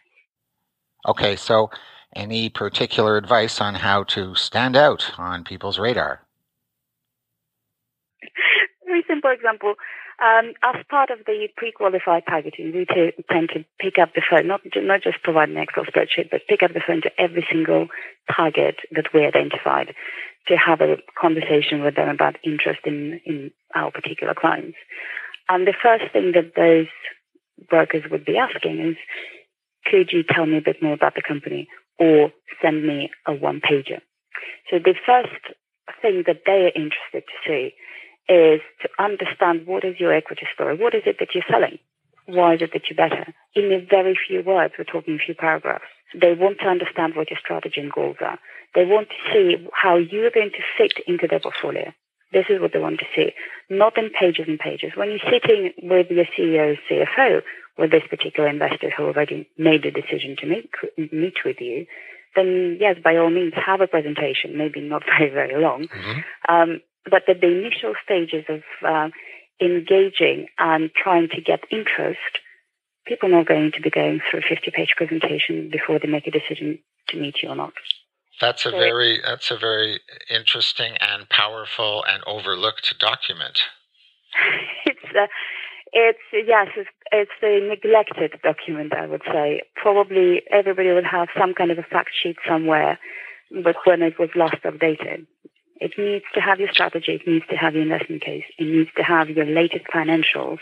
Okay, 1.08 1.36
so 1.36 1.72
any 2.16 2.50
particular 2.50 3.18
advice 3.18 3.62
on 3.62 3.76
how 3.76 4.04
to 4.04 4.36
stand 4.36 4.76
out 4.76 5.12
on 5.18 5.44
people's 5.44 5.80
radar? 5.80 6.22
Very 8.86 9.04
simple 9.08 9.32
example. 9.32 9.76
Um, 10.22 10.54
as 10.64 10.84
part 10.90 11.12
of 11.12 11.20
the 11.26 11.48
pre-qualified 11.56 12.24
targeting, 12.28 12.74
we 12.74 12.86
t- 12.86 13.14
tend 13.32 13.50
to 13.54 13.64
pick 13.80 13.98
up 13.98 14.14
the 14.14 14.22
phone, 14.30 14.48
not, 14.48 14.62
not 14.76 15.02
just 15.02 15.24
provide 15.24 15.48
an 15.48 15.58
Excel 15.58 15.86
spreadsheet, 15.86 16.30
but 16.30 16.42
pick 16.50 16.62
up 16.62 16.74
the 16.74 16.82
phone 16.86 17.02
to 17.04 17.12
every 17.18 17.46
single 17.50 17.88
target 18.36 18.80
that 18.92 19.14
we 19.14 19.26
identified 19.26 19.96
to 20.48 20.58
have 20.58 20.82
a 20.82 20.98
conversation 21.20 21.84
with 21.84 21.96
them 21.96 22.10
about 22.10 22.36
interest 22.44 22.82
in, 22.86 23.22
in 23.26 23.52
our 23.76 23.92
particular 23.92 24.34
clients. 24.34 24.78
And 25.48 25.66
the 25.66 25.74
first 25.82 26.12
thing 26.12 26.34
that 26.34 26.54
those 26.56 26.88
brokers 27.70 28.04
would 28.12 28.26
be 28.26 28.38
asking 28.38 28.80
is, 28.80 28.98
could 29.86 30.12
you 30.12 30.24
tell 30.24 30.46
me 30.46 30.58
a 30.58 30.62
bit 30.62 30.84
more 30.84 30.94
about 30.94 31.16
the 31.16 31.24
company 31.26 31.70
or 32.00 32.32
send 32.62 32.86
me 32.86 33.10
a 33.28 33.34
one 33.34 33.62
pager? 33.62 34.02
So 34.70 34.80
the 34.80 34.96
first 35.06 35.56
thing 36.02 36.24
that 36.28 36.42
they 36.46 36.66
are 36.66 36.76
interested 36.76 37.24
to 37.28 37.38
see 37.46 37.74
is 38.32 38.62
to 38.82 38.90
understand 39.00 39.66
what 39.66 39.84
is 39.84 40.00
your 40.00 40.14
equity 40.14 40.46
story? 40.54 40.78
What 40.78 40.94
is 40.94 41.04
it 41.06 41.18
that 41.20 41.30
you're 41.34 41.44
selling? 41.50 41.80
Why 42.28 42.54
is 42.54 42.62
it 42.62 42.72
that 42.74 42.84
you're 42.90 43.10
better? 43.10 43.34
In 43.56 43.72
a 43.72 43.84
very 43.90 44.18
few 44.28 44.44
words, 44.44 44.76
we're 44.78 44.86
talking 44.86 45.16
a 45.16 45.26
few 45.26 45.34
paragraphs. 45.34 45.90
They 46.14 46.34
want 46.34 46.60
to 46.60 46.68
understand 46.68 47.16
what 47.16 47.30
your 47.32 47.40
strategy 47.40 47.82
and 47.82 47.92
goals 47.92 48.18
are. 48.22 48.38
They 48.76 48.86
want 48.86 49.10
to 49.10 49.34
see 49.34 49.68
how 49.74 49.98
you're 49.98 50.30
going 50.32 50.52
to 50.52 50.64
fit 50.78 50.94
into 51.08 51.28
their 51.28 51.40
portfolio. 51.40 51.92
This 52.32 52.46
is 52.50 52.62
what 52.62 52.74
they 52.74 52.80
want 52.80 53.00
to 53.00 53.06
see, 53.16 53.34
not 53.72 53.98
in 53.98 54.12
pages 54.12 54.46
and 54.48 54.60
pages. 54.60 54.92
When 54.96 55.10
you're 55.10 55.32
sitting 55.32 55.74
with 55.82 56.12
your 56.12 56.26
CEO, 56.38 56.78
CFO, 56.88 57.42
with 57.80 57.92
this 57.92 58.04
particular 58.10 58.50
investor 58.50 58.92
who 58.96 59.06
already 59.06 59.48
made 59.58 59.84
the 59.84 59.92
decision 59.92 60.36
to 60.40 60.46
meet, 60.46 60.70
meet 61.12 61.38
with 61.46 61.58
you, 61.60 61.86
then 62.36 62.78
yes, 62.80 62.98
by 63.04 63.16
all 63.18 63.30
means, 63.30 63.54
have 63.56 63.82
a 63.82 63.88
presentation, 63.88 64.58
maybe 64.58 64.82
not 64.82 65.04
very, 65.18 65.32
very 65.32 65.62
long. 65.62 65.88
Mm-hmm. 65.88 66.54
Um, 66.54 66.82
but 67.10 67.28
at 67.28 67.42
the 67.42 67.48
initial 67.48 67.94
stages 68.04 68.46
of 68.50 68.62
uh, 68.86 69.10
engaging 69.62 70.48
and 70.58 70.92
trying 70.94 71.30
to 71.30 71.42
get 71.42 71.62
interest, 71.72 72.20
people 73.06 73.30
are 73.30 73.38
not 73.38 73.48
going 73.48 73.72
to 73.72 73.82
be 73.82 73.90
going 73.90 74.20
through 74.30 74.42
a 74.42 74.44
50 74.56 74.72
page 74.72 74.94
presentation 74.96 75.70
before 75.72 76.00
they 76.00 76.08
make 76.08 76.28
a 76.28 76.32
decision 76.32 76.80
to 77.08 77.18
meet 77.18 77.42
you 77.42 77.50
or 77.50 77.56
not. 77.56 77.74
That's 78.42 78.66
a 78.66 78.72
So- 78.72 78.78
very 78.78 79.20
that's 79.26 79.52
a 79.52 79.58
very 79.58 80.00
interesting 80.30 80.94
and 81.02 81.28
powerful 81.30 82.06
and 82.06 82.24
overlooked 82.26 82.98
document. 83.00 83.64
it's 84.86 85.04
uh, 85.16 85.28
it's 85.92 86.20
yes, 86.32 86.68
it's, 86.76 86.90
it's 87.12 87.32
a 87.42 87.68
neglected 87.68 88.40
document. 88.44 88.94
I 88.94 89.08
would 89.08 89.24
say 89.26 89.62
probably 89.76 90.42
everybody 90.52 90.92
would 90.92 91.06
have 91.06 91.28
some 91.38 91.54
kind 91.54 91.72
of 91.72 91.78
a 91.78 91.84
fact 91.84 92.12
sheet 92.22 92.38
somewhere, 92.48 93.00
but 93.64 93.76
when 93.86 94.02
it 94.02 94.20
was 94.20 94.30
last 94.36 94.62
updated, 94.64 95.26
it 95.80 95.94
needs 95.98 96.26
to 96.34 96.42
have 96.42 96.60
your 96.60 96.70
strategy. 96.72 97.14
It 97.14 97.28
needs 97.28 97.46
to 97.50 97.56
have 97.56 97.74
your 97.74 97.84
investment 97.84 98.22
case. 98.22 98.44
It 98.58 98.66
needs 98.66 98.90
to 98.98 99.04
have 99.04 99.30
your 99.30 99.46
latest 99.46 99.86
financials. 99.94 100.60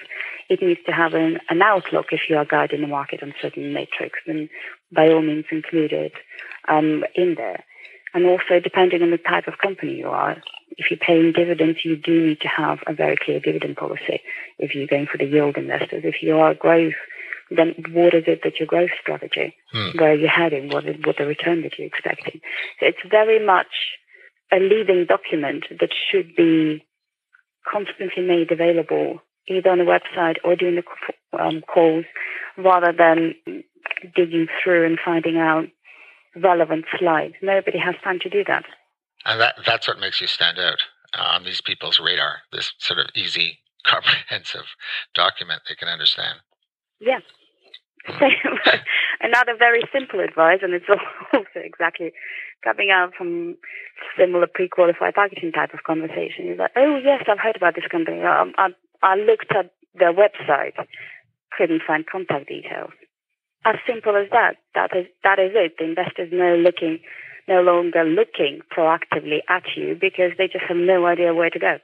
It 0.48 0.62
needs 0.62 0.80
to 0.86 0.92
have 0.92 1.14
an, 1.14 1.40
an 1.50 1.62
outlook 1.62 2.08
if 2.12 2.22
you 2.30 2.38
are 2.38 2.46
guiding 2.46 2.82
the 2.82 2.88
market 2.88 3.24
on 3.24 3.34
certain 3.42 3.74
metrics, 3.74 4.20
then 4.28 4.50
by 4.92 5.10
all 5.10 5.22
means 5.22 5.46
include 5.52 5.92
it 5.92 6.14
um, 6.70 7.04
in 7.16 7.36
there. 7.36 7.64
And 8.14 8.26
also, 8.26 8.60
depending 8.64 9.02
on 9.02 9.12
the 9.12 9.18
type 9.18 9.48
of 9.48 9.58
company 9.58 9.96
you 9.96 10.08
are, 10.08 10.38
if 10.78 10.92
you're 10.92 11.00
paying 11.00 11.34
dividends, 11.36 11.80
you 11.84 11.96
do 11.96 12.28
need 12.28 12.42
to 12.42 12.48
have 12.48 12.80
a 12.88 12.94
very 12.94 13.18
clear 13.18 13.40
dividend 13.40 13.78
policy. 13.78 14.22
If 14.60 14.76
you're 14.76 14.88
going 14.88 15.08
for 15.12 15.18
the 15.18 15.26
yield 15.26 15.58
investors, 15.58 16.04
if 16.06 16.22
you 16.22 16.38
are 16.38 16.54
growth, 16.54 16.94
then 17.50 17.74
what 17.92 18.14
is 18.14 18.24
it 18.28 18.42
that 18.44 18.60
your 18.60 18.68
growth 18.68 18.92
strategy? 19.02 19.56
Hmm. 19.72 19.98
Where 19.98 20.12
are 20.12 20.16
you 20.16 20.28
heading? 20.28 20.70
What 20.70 20.86
is 20.86 20.98
what 21.04 21.18
the 21.18 21.26
return 21.26 21.64
that 21.64 21.78
you're 21.78 21.88
expecting? 21.88 22.42
So 22.80 22.88
it's 22.88 23.10
very 23.10 23.44
much 23.44 23.68
a 24.52 24.58
leading 24.58 25.06
document 25.08 25.66
that 25.80 25.90
should 26.12 26.36
be 26.36 26.86
constantly 27.70 28.24
made 28.24 28.52
available 28.52 29.22
either 29.50 29.70
on 29.70 29.78
the 29.78 29.84
website 29.86 30.36
or 30.44 30.56
during 30.56 30.76
the 30.76 31.38
um, 31.40 31.62
calls, 31.62 32.06
rather 32.58 32.94
than 32.98 33.34
digging 34.16 34.48
through 34.62 34.86
and 34.86 35.00
finding 35.04 35.38
out 35.38 35.66
relevant 36.36 36.86
slides. 37.00 37.36
Nobody 37.42 37.78
has 37.80 37.96
time 38.04 38.20
to 38.22 38.30
do 38.30 38.44
that. 38.48 38.66
And 39.26 39.40
that 39.42 39.56
that's 39.66 39.88
what 39.88 40.00
makes 40.00 40.22
you 40.22 40.28
stand 40.28 40.60
out 40.60 40.80
uh, 41.18 41.22
on 41.22 41.44
these 41.44 41.62
people's 41.62 42.00
radar. 42.00 42.40
This 42.52 42.74
sort 42.80 43.00
of 43.00 43.08
easy, 43.16 43.60
comprehensive 43.86 44.66
document 45.14 45.62
they 45.68 45.76
can 45.76 45.88
understand. 45.88 46.40
Yeah. 47.00 47.20
Another 49.20 49.54
very 49.58 49.84
simple 49.92 50.22
advice, 50.22 50.60
and 50.62 50.74
it's 50.74 50.86
also 51.34 51.46
exactly 51.56 52.14
coming 52.64 52.90
out 52.90 53.14
from 53.18 53.58
similar 54.18 54.48
pre-qualified 54.48 55.16
targeting 55.16 55.52
type 55.52 55.74
of 55.74 55.84
conversation. 55.84 56.48
Is 56.48 56.60
like, 56.60 56.72
oh 56.76 57.00
yes, 57.04 57.24
I've 57.28 57.40
heard 57.40 57.58
about 57.58 57.76
this 57.76 57.88
company. 57.92 58.22
I, 58.22 58.46
I, 58.58 58.68
I 59.04 59.16
looked 59.16 59.52
at 59.52 59.72
their 59.94 60.14
website, 60.14 60.74
couldn't 61.58 61.82
find 61.86 62.06
contact 62.06 62.48
details. 62.48 62.92
As 63.66 63.76
simple 63.86 64.16
as 64.16 64.30
that. 64.32 64.56
That 64.76 64.96
is 64.96 65.08
that 65.24 65.40
is 65.40 65.52
it. 65.54 65.76
The 65.78 65.86
investors 65.86 66.30
no 66.32 66.56
looking, 66.56 67.00
no 67.48 67.62
longer 67.62 68.04
looking 68.04 68.62
proactively 68.76 69.40
at 69.50 69.64
you 69.76 69.98
because 70.00 70.32
they 70.38 70.48
just 70.48 70.66
have 70.68 70.78
no 70.78 71.06
idea 71.06 71.34
where 71.34 71.50
to 71.50 71.60
go. 71.60 71.78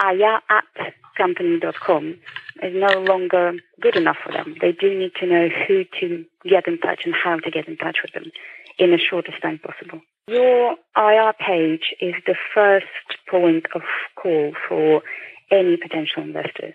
IR 0.00 0.40
at 0.48 0.94
company.com 1.16 2.16
is 2.62 2.74
no 2.74 3.00
longer 3.00 3.52
good 3.80 3.96
enough 3.96 4.16
for 4.24 4.32
them. 4.32 4.54
They 4.60 4.72
do 4.72 4.96
need 4.96 5.12
to 5.20 5.26
know 5.26 5.48
who 5.66 5.84
to 6.00 6.24
get 6.48 6.68
in 6.68 6.78
touch 6.78 7.00
and 7.04 7.14
how 7.14 7.38
to 7.38 7.50
get 7.50 7.66
in 7.66 7.76
touch 7.76 7.98
with 8.02 8.12
them 8.12 8.30
in 8.78 8.90
the 8.90 8.98
shortest 8.98 9.42
time 9.42 9.58
possible. 9.58 10.00
Your 10.28 10.76
IR 10.96 11.32
page 11.44 11.94
is 12.00 12.14
the 12.26 12.36
first 12.54 12.86
point 13.28 13.66
of 13.74 13.82
call 14.20 14.52
for 14.68 15.02
any 15.50 15.76
potential 15.76 16.22
investors. 16.22 16.74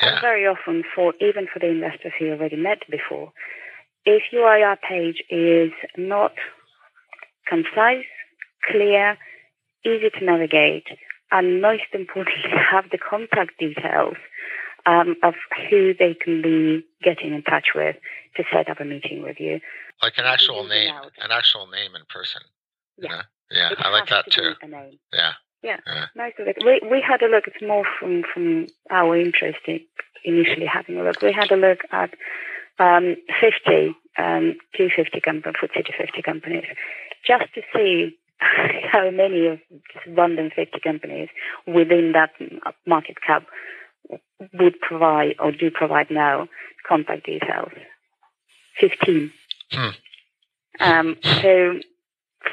And 0.00 0.20
very 0.20 0.46
often 0.46 0.82
for 0.94 1.14
even 1.20 1.46
for 1.52 1.60
the 1.60 1.68
investors 1.68 2.12
who 2.18 2.26
you 2.26 2.32
already 2.32 2.56
met 2.56 2.78
before, 2.90 3.32
if 4.04 4.22
your 4.32 4.56
IR 4.56 4.76
page 4.76 5.22
is 5.30 5.70
not 5.96 6.32
concise, 7.48 8.04
clear, 8.70 9.16
easy 9.84 10.10
to 10.18 10.24
navigate, 10.24 10.86
and 11.30 11.60
most 11.60 11.84
importantly, 11.92 12.50
have 12.70 12.84
the 12.90 12.98
contact 12.98 13.58
details 13.58 14.16
um, 14.86 15.16
of 15.22 15.34
who 15.70 15.94
they 15.98 16.14
can 16.14 16.42
be 16.42 16.84
getting 17.02 17.34
in 17.34 17.42
touch 17.42 17.68
with 17.74 17.96
to 18.36 18.44
set 18.52 18.68
up 18.68 18.80
a 18.80 18.84
meeting 18.84 19.22
with 19.22 19.38
you. 19.40 19.60
Like 20.02 20.18
an 20.18 20.26
actual 20.26 20.64
name, 20.64 20.92
out. 20.92 21.12
an 21.18 21.30
actual 21.30 21.66
name 21.66 21.94
in 21.94 22.02
person. 22.08 22.42
you 22.98 23.04
Yeah. 23.04 23.16
know? 23.16 23.22
Yeah, 23.50 23.70
It 23.72 23.78
I 23.80 23.88
like 23.90 24.08
that 24.08 24.24
to 24.30 24.30
too. 24.30 24.54
a 24.62 24.66
name. 24.66 24.98
Yeah. 25.12 25.32
Yeah, 25.62 25.78
Yeah. 25.86 26.06
most 26.14 26.38
of 26.38 26.46
it. 26.46 26.56
We 26.64 26.80
we 26.90 27.00
had 27.00 27.22
a 27.22 27.26
look. 27.26 27.44
It's 27.46 27.62
more 27.62 27.84
from 27.98 28.22
from 28.34 28.66
our 28.90 29.16
interest 29.16 29.60
in 29.66 29.80
initially 30.24 30.66
having 30.66 30.96
a 30.98 31.04
look. 31.04 31.22
We 31.22 31.32
had 31.32 31.50
a 31.50 31.56
look 31.56 31.78
at 31.90 32.10
um, 32.78 33.16
50, 33.40 33.94
um, 34.18 34.56
250 34.76 35.20
companies, 35.20 35.56
FTSE 35.62 35.84
250 35.86 36.22
companies, 36.22 36.64
just 37.26 37.52
to 37.54 37.62
see 37.74 38.16
how 38.38 39.10
many 39.10 39.46
of 39.46 39.58
random 40.08 40.50
50 40.54 40.80
companies 40.80 41.28
within 41.66 42.12
that 42.12 42.30
market 42.86 43.16
cap 43.26 43.44
would 44.52 44.80
provide 44.80 45.34
or 45.38 45.52
do 45.52 45.70
provide 45.70 46.10
now 46.10 46.48
contact 46.86 47.26
details. 47.26 47.70
15. 48.80 49.32
Hmm. 49.72 49.88
Um, 50.80 51.16
so 51.22 51.78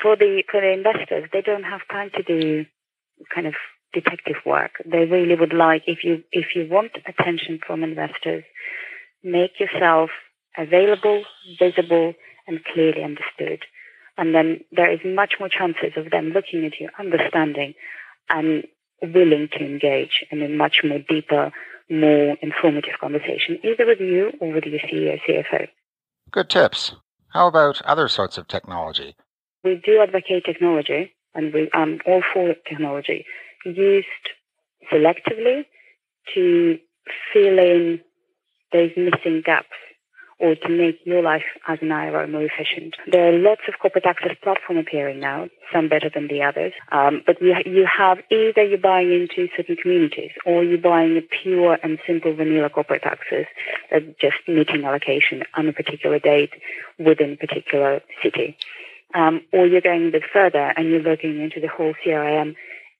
for 0.01 0.15
the 0.15 0.43
for 0.49 0.61
the 0.61 0.71
investors, 0.71 1.29
they 1.33 1.41
don't 1.41 1.63
have 1.63 1.81
time 1.89 2.11
to 2.15 2.23
do 2.23 2.65
kind 3.33 3.47
of 3.47 3.55
detective 3.93 4.37
work. 4.45 4.71
They 4.85 5.05
really 5.05 5.35
would 5.35 5.53
like 5.53 5.83
if 5.87 6.03
you 6.03 6.23
if 6.31 6.55
you 6.55 6.67
want 6.69 6.91
attention 7.07 7.59
from 7.65 7.83
investors, 7.83 8.43
make 9.23 9.59
yourself 9.59 10.11
available, 10.57 11.23
visible, 11.59 12.13
and 12.47 12.63
clearly 12.63 13.03
understood. 13.03 13.63
And 14.17 14.35
then 14.35 14.61
there 14.71 14.91
is 14.91 14.99
much 15.05 15.35
more 15.39 15.49
chances 15.49 15.93
of 15.95 16.11
them 16.11 16.29
looking 16.29 16.65
at 16.65 16.79
you, 16.79 16.89
understanding, 16.99 17.73
and 18.29 18.65
willing 19.01 19.49
to 19.53 19.59
engage 19.59 20.25
in 20.31 20.41
a 20.41 20.49
much 20.49 20.81
more 20.83 20.99
deeper, 20.99 21.51
more 21.89 22.37
informative 22.41 22.93
conversation, 22.99 23.57
either 23.63 23.85
with 23.85 23.99
you 23.99 24.31
or 24.39 24.53
with 24.53 24.65
your 24.65 24.79
CEO, 24.79 25.19
CFO. 25.27 25.67
Good 26.29 26.49
tips. 26.49 26.93
How 27.29 27.47
about 27.47 27.81
other 27.83 28.07
sorts 28.07 28.37
of 28.37 28.47
technology? 28.47 29.15
we 29.63 29.81
do 29.83 30.01
advocate 30.01 30.43
technology 30.45 31.13
and 31.33 31.53
we 31.53 31.69
um 31.73 31.99
all 32.05 32.23
for 32.33 32.53
technology 32.67 33.25
used 33.65 34.07
selectively 34.91 35.65
to 36.33 36.77
fill 37.31 37.59
in 37.59 37.99
those 38.73 38.91
missing 38.97 39.41
gaps 39.45 39.67
or 40.41 40.55
to 40.55 40.69
make 40.69 40.99
your 41.05 41.21
life 41.21 41.43
as 41.67 41.79
an 41.81 41.91
IRO 41.91 42.25
more 42.27 42.41
efficient. 42.41 42.95
There 43.09 43.27
are 43.27 43.37
lots 43.37 43.61
of 43.67 43.75
corporate 43.79 44.05
access 44.05 44.35
platforms 44.41 44.85
appearing 44.87 45.19
now, 45.19 45.49
some 45.71 45.87
better 45.87 46.09
than 46.13 46.27
the 46.27 46.41
others. 46.41 46.73
Um, 46.91 47.21
but 47.25 47.41
you, 47.41 47.55
you 47.65 47.85
have 47.85 48.17
either 48.31 48.63
you're 48.63 48.79
buying 48.79 49.11
into 49.11 49.47
certain 49.55 49.75
communities 49.75 50.31
or 50.45 50.63
you're 50.63 50.77
buying 50.77 51.15
a 51.17 51.21
pure 51.21 51.77
and 51.83 51.99
simple 52.07 52.33
vanilla 52.33 52.69
corporate 52.69 53.03
access 53.05 53.45
that's 53.91 54.05
just 54.19 54.37
meeting 54.47 54.83
allocation 54.83 55.43
on 55.55 55.67
a 55.67 55.73
particular 55.73 56.19
date 56.19 56.53
within 56.97 57.33
a 57.33 57.37
particular 57.37 58.01
city 58.23 58.57
um, 59.13 59.41
or 59.51 59.67
you're 59.67 59.81
going 59.81 60.07
a 60.07 60.11
bit 60.11 60.23
further 60.31 60.73
and 60.75 60.89
you're 60.89 61.01
looking 61.01 61.41
into 61.41 61.59
the 61.59 61.67
whole 61.67 61.93
CRM 62.05 62.55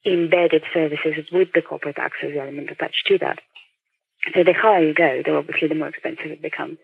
embedded 0.05 0.63
services 0.73 1.25
with 1.31 1.49
the 1.53 1.61
corporate 1.61 1.97
access 1.97 2.31
element 2.37 2.71
attached 2.71 3.05
to 3.07 3.17
that. 3.19 3.39
So 4.35 4.43
the 4.43 4.53
higher 4.53 4.87
you 4.87 4.93
go, 4.93 5.21
the 5.25 5.35
obviously 5.35 5.67
the 5.67 5.75
more 5.75 5.87
expensive 5.87 6.31
it 6.31 6.41
becomes. 6.41 6.77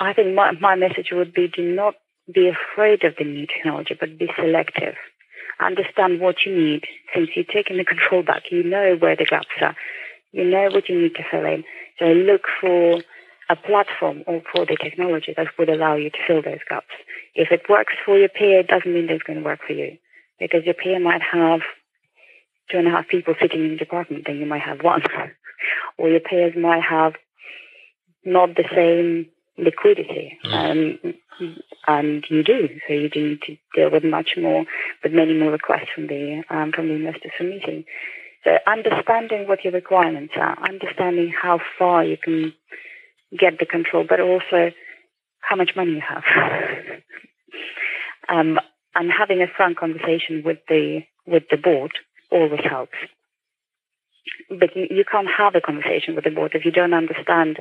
I 0.00 0.12
think 0.12 0.34
my, 0.34 0.52
my 0.60 0.76
message 0.76 1.08
would 1.12 1.32
be 1.32 1.48
do 1.48 1.62
not 1.62 1.94
be 2.32 2.48
afraid 2.48 3.04
of 3.04 3.14
the 3.18 3.24
new 3.24 3.46
technology, 3.46 3.96
but 3.98 4.18
be 4.18 4.30
selective. 4.36 4.94
Understand 5.60 6.20
what 6.20 6.36
you 6.46 6.56
need. 6.56 6.84
Since 7.14 7.30
you're 7.34 7.44
taking 7.44 7.76
the 7.76 7.84
control 7.84 8.22
back, 8.22 8.44
you 8.50 8.62
know 8.62 8.96
where 8.98 9.16
the 9.16 9.26
gaps 9.26 9.48
are. 9.60 9.76
You 10.32 10.44
know 10.44 10.68
what 10.70 10.88
you 10.88 11.00
need 11.00 11.14
to 11.16 11.24
fill 11.30 11.44
in. 11.44 11.64
So 11.98 12.06
look 12.06 12.42
for 12.60 13.02
a 13.50 13.56
platform 13.56 14.22
or 14.26 14.42
for 14.52 14.64
the 14.64 14.76
technology 14.80 15.34
that 15.36 15.48
would 15.58 15.68
allow 15.68 15.96
you 15.96 16.10
to 16.10 16.18
fill 16.26 16.42
those 16.42 16.60
gaps. 16.68 16.94
If 17.34 17.50
it 17.50 17.68
works 17.68 17.94
for 18.04 18.16
your 18.16 18.28
peer, 18.28 18.60
it 18.60 18.68
doesn't 18.68 18.92
mean 18.92 19.06
that 19.08 19.14
it's 19.14 19.24
going 19.24 19.40
to 19.40 19.44
work 19.44 19.60
for 19.66 19.72
you. 19.72 19.98
Because 20.38 20.64
your 20.64 20.74
peer 20.74 20.98
might 21.00 21.20
have 21.20 21.60
two 22.70 22.78
and 22.78 22.86
a 22.86 22.90
half 22.90 23.08
people 23.08 23.34
sitting 23.40 23.64
in 23.64 23.70
the 23.72 23.76
department 23.76 24.24
then 24.26 24.36
you 24.36 24.46
might 24.46 24.62
have 24.62 24.82
one. 24.82 25.02
or 25.98 26.08
your 26.08 26.20
peers 26.20 26.54
might 26.56 26.82
have 26.82 27.14
not 28.24 28.54
the 28.54 28.64
same 28.74 29.26
liquidity. 29.62 30.38
Um, 30.44 30.98
and 31.86 32.24
you 32.28 32.42
do. 32.42 32.68
So 32.86 32.94
you 32.94 33.08
do 33.08 33.28
need 33.30 33.42
to 33.42 33.56
deal 33.74 33.90
with 33.90 34.04
much 34.04 34.30
more, 34.36 34.64
with 35.02 35.12
many 35.12 35.38
more 35.38 35.50
requests 35.50 35.88
from 35.94 36.06
the, 36.06 36.42
um, 36.50 36.72
from 36.72 36.88
the 36.88 36.94
investors 36.94 37.32
for 37.36 37.44
meeting. 37.44 37.84
So 38.44 38.58
understanding 38.66 39.46
what 39.48 39.64
your 39.64 39.72
requirements 39.72 40.34
are, 40.36 40.58
understanding 40.62 41.30
how 41.30 41.60
far 41.78 42.04
you 42.04 42.16
can 42.16 42.52
get 43.38 43.58
the 43.58 43.66
control, 43.66 44.04
but 44.08 44.20
also 44.20 44.72
how 45.40 45.56
much 45.56 45.72
money 45.76 45.92
you 45.92 46.02
have. 46.06 46.24
um, 48.28 48.58
and 48.94 49.10
having 49.16 49.40
a 49.42 49.46
frank 49.56 49.78
conversation 49.78 50.42
with 50.44 50.58
the 50.68 51.00
with 51.26 51.44
the 51.50 51.56
board 51.56 51.92
always 52.30 52.60
helps. 52.68 52.96
But 54.48 54.74
you, 54.74 54.86
you 54.90 55.04
can't 55.10 55.28
have 55.36 55.54
a 55.54 55.60
conversation 55.60 56.14
with 56.14 56.24
the 56.24 56.30
board 56.30 56.52
if 56.54 56.64
you 56.64 56.72
don't 56.72 56.94
understand 56.94 57.60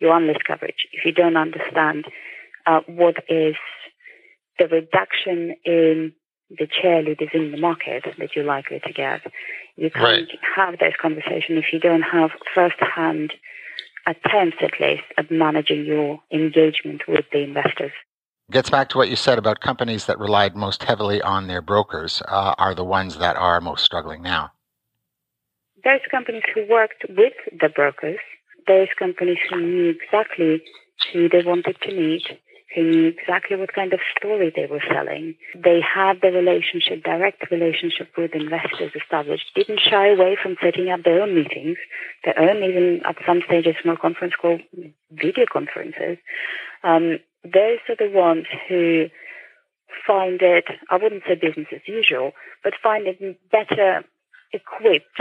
your 0.00 0.12
analyst 0.14 0.44
coverage, 0.46 0.86
if 0.92 1.04
you 1.04 1.12
don't 1.12 1.36
understand 1.36 2.06
uh, 2.66 2.80
what 2.86 3.16
is 3.28 3.56
the 4.58 4.66
reduction 4.68 5.54
in 5.64 6.12
the 6.50 6.66
cheerleaders 6.66 7.34
in 7.34 7.52
the 7.52 7.58
market 7.58 8.04
that 8.18 8.34
you're 8.34 8.44
likely 8.44 8.80
to 8.80 8.92
get. 8.92 9.20
You 9.76 9.90
can't 9.90 10.02
Right. 10.02 10.28
have 10.56 10.78
those 10.78 10.94
conversations 11.00 11.58
if 11.64 11.72
you 11.72 11.78
don't 11.78 12.02
have 12.02 12.30
first-hand 12.54 13.34
attempts, 14.06 14.56
at 14.62 14.80
least, 14.80 15.02
at 15.18 15.30
managing 15.30 15.84
your 15.84 16.20
engagement 16.32 17.02
with 17.06 17.26
the 17.32 17.40
investors. 17.40 17.92
Gets 18.50 18.70
back 18.70 18.88
to 18.90 18.96
what 18.98 19.10
you 19.10 19.16
said 19.16 19.36
about 19.38 19.60
companies 19.60 20.06
that 20.06 20.18
relied 20.18 20.56
most 20.56 20.82
heavily 20.82 21.20
on 21.20 21.48
their 21.48 21.60
brokers 21.60 22.22
uh, 22.26 22.54
are 22.56 22.74
the 22.74 22.84
ones 22.84 23.18
that 23.18 23.36
are 23.36 23.60
most 23.60 23.84
struggling 23.84 24.22
now. 24.22 24.52
those 25.84 26.00
companies 26.10 26.42
who 26.54 26.66
worked 26.68 27.04
with 27.08 27.34
the 27.52 27.68
brokers, 27.68 28.18
those 28.68 28.88
companies 28.98 29.38
who 29.48 29.60
knew 29.60 29.90
exactly 29.90 30.62
who 31.12 31.28
they 31.28 31.42
wanted 31.42 31.76
to 31.82 31.92
meet, 31.92 32.26
who 32.74 32.82
knew 32.82 33.06
exactly 33.08 33.56
what 33.56 33.72
kind 33.72 33.92
of 33.92 34.00
story 34.16 34.52
they 34.54 34.66
were 34.66 34.82
selling. 34.92 35.34
They 35.54 35.80
had 35.80 36.20
the 36.20 36.30
relationship, 36.30 37.02
direct 37.02 37.50
relationship 37.50 38.10
with 38.16 38.34
investors 38.34 38.92
established, 38.94 39.46
didn't 39.54 39.80
shy 39.80 40.08
away 40.08 40.36
from 40.40 40.56
setting 40.62 40.90
up 40.90 41.02
their 41.02 41.22
own 41.22 41.34
meetings, 41.34 41.78
their 42.24 42.38
own, 42.38 42.62
even 42.62 43.00
at 43.08 43.16
some 43.26 43.40
stages, 43.46 43.74
small 43.82 43.96
conference 43.96 44.34
call 44.40 44.58
video 45.10 45.46
conferences. 45.50 46.18
Um, 46.84 47.18
those 47.42 47.78
are 47.88 47.96
the 47.98 48.10
ones 48.12 48.46
who 48.68 49.06
find 50.06 50.40
it, 50.42 50.66
I 50.90 50.96
wouldn't 50.96 51.22
say 51.26 51.34
business 51.34 51.68
as 51.72 51.80
usual, 51.86 52.32
but 52.62 52.74
find 52.82 53.06
it 53.06 53.18
better 53.50 54.04
equipped 54.52 55.20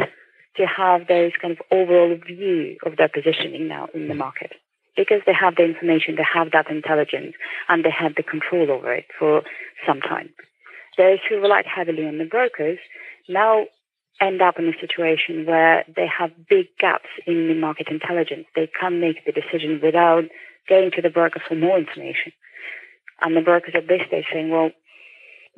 to 0.57 0.65
have 0.65 1.07
those 1.07 1.31
kind 1.41 1.51
of 1.51 1.59
overall 1.71 2.17
view 2.25 2.77
of 2.85 2.97
their 2.97 3.09
positioning 3.09 3.67
now 3.67 3.87
in 3.93 4.07
the 4.07 4.13
mm-hmm. 4.13 4.19
market. 4.19 4.53
Because 4.95 5.21
they 5.25 5.33
have 5.33 5.55
the 5.55 5.63
information, 5.63 6.15
they 6.15 6.25
have 6.33 6.51
that 6.51 6.71
intelligence, 6.71 7.33
and 7.69 7.85
they 7.85 7.91
have 7.91 8.15
the 8.15 8.23
control 8.23 8.71
over 8.71 8.93
it 8.93 9.05
for 9.17 9.43
some 9.85 10.01
time. 10.01 10.29
Those 10.97 11.19
who 11.29 11.39
relied 11.39 11.65
heavily 11.67 12.07
on 12.07 12.17
the 12.17 12.25
brokers 12.25 12.79
now 13.29 13.65
end 14.19 14.41
up 14.41 14.57
in 14.57 14.67
a 14.67 14.79
situation 14.81 15.45
where 15.45 15.85
they 15.95 16.07
have 16.07 16.31
big 16.49 16.65
gaps 16.79 17.09
in 17.27 17.47
the 17.47 17.53
market 17.53 17.87
intelligence. 17.89 18.47
They 18.55 18.69
can't 18.79 18.99
make 18.99 19.23
the 19.25 19.31
decision 19.31 19.79
without 19.83 20.23
going 20.67 20.89
to 20.95 21.01
the 21.01 21.11
broker 21.11 21.41
for 21.47 21.53
more 21.55 21.77
information. 21.77 22.33
And 23.21 23.35
the 23.35 23.41
brokers 23.41 23.73
at 23.75 23.87
this 23.87 24.01
stage 24.07 24.25
saying, 24.33 24.49
well, 24.49 24.71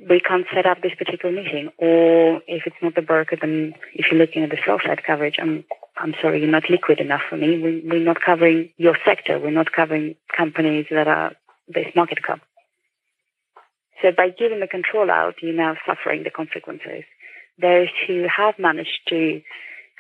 we 0.08 0.20
can't 0.20 0.46
set 0.54 0.66
up 0.66 0.82
this 0.82 0.94
particular 0.98 1.34
meeting. 1.34 1.70
Or 1.78 2.42
if 2.48 2.64
it's 2.66 2.76
not 2.82 2.96
the 2.96 3.02
broker, 3.02 3.38
then 3.40 3.74
if 3.94 4.12
you're 4.12 4.20
looking 4.20 4.44
at 4.44 4.50
the 4.50 4.58
sell 4.66 4.80
side 4.86 5.04
coverage, 5.04 5.36
I'm, 5.40 5.64
I'm 5.98 6.14
sorry, 6.22 6.40
you're 6.40 6.50
not 6.50 6.70
liquid 6.70 7.00
enough 7.00 7.22
for 7.30 7.38
me. 7.38 7.60
We, 7.60 7.84
we're 7.86 8.04
not 8.04 8.22
covering 8.22 8.72
your 8.78 8.98
sector. 9.06 9.40
We're 9.40 9.52
not 9.52 9.72
covering 9.72 10.16
companies 10.36 10.86
that 10.92 11.08
are 11.08 11.34
this 11.68 11.88
market 11.96 12.24
cap. 12.24 12.42
So 14.02 14.12
by 14.16 14.30
giving 14.30 14.62
the 14.62 14.68
control 14.68 15.12
out, 15.12 15.36
you're 15.42 15.54
now 15.54 15.76
suffering 15.86 16.24
the 16.24 16.30
consequences. 16.30 17.04
Those 17.62 17.90
who 18.08 18.26
have 18.34 18.58
managed 18.58 19.02
to 19.10 19.42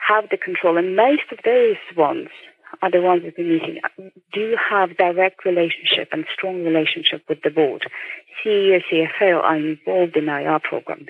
have 0.07 0.29
the 0.29 0.37
control, 0.37 0.77
and 0.77 0.95
most 0.95 1.23
of 1.31 1.39
those 1.43 1.75
ones 1.97 2.29
are 2.81 2.91
the 2.91 3.01
ones 3.01 3.23
that 3.23 3.33
we're 3.37 3.59
meeting, 3.59 3.79
do 4.33 4.55
have 4.69 4.97
direct 4.97 5.45
relationship 5.45 6.09
and 6.11 6.25
strong 6.33 6.63
relationship 6.63 7.23
with 7.27 7.41
the 7.43 7.49
board. 7.49 7.85
CEO, 8.43 8.81
CFO 8.91 9.41
are 9.43 9.57
involved 9.57 10.15
in 10.15 10.29
IR 10.29 10.59
programs. 10.59 11.09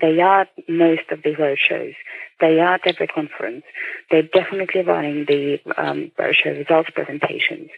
They 0.00 0.20
are 0.20 0.46
most 0.68 1.10
of 1.10 1.22
the 1.22 1.34
roadshows. 1.34 1.94
They 2.40 2.58
are 2.60 2.74
at 2.74 2.86
every 2.86 3.06
conference. 3.06 3.64
They're 4.10 4.22
definitely 4.22 4.82
running 4.82 5.26
the 5.26 5.60
um, 5.76 6.10
roadshow 6.18 6.56
results 6.56 6.90
presentations. 6.94 7.68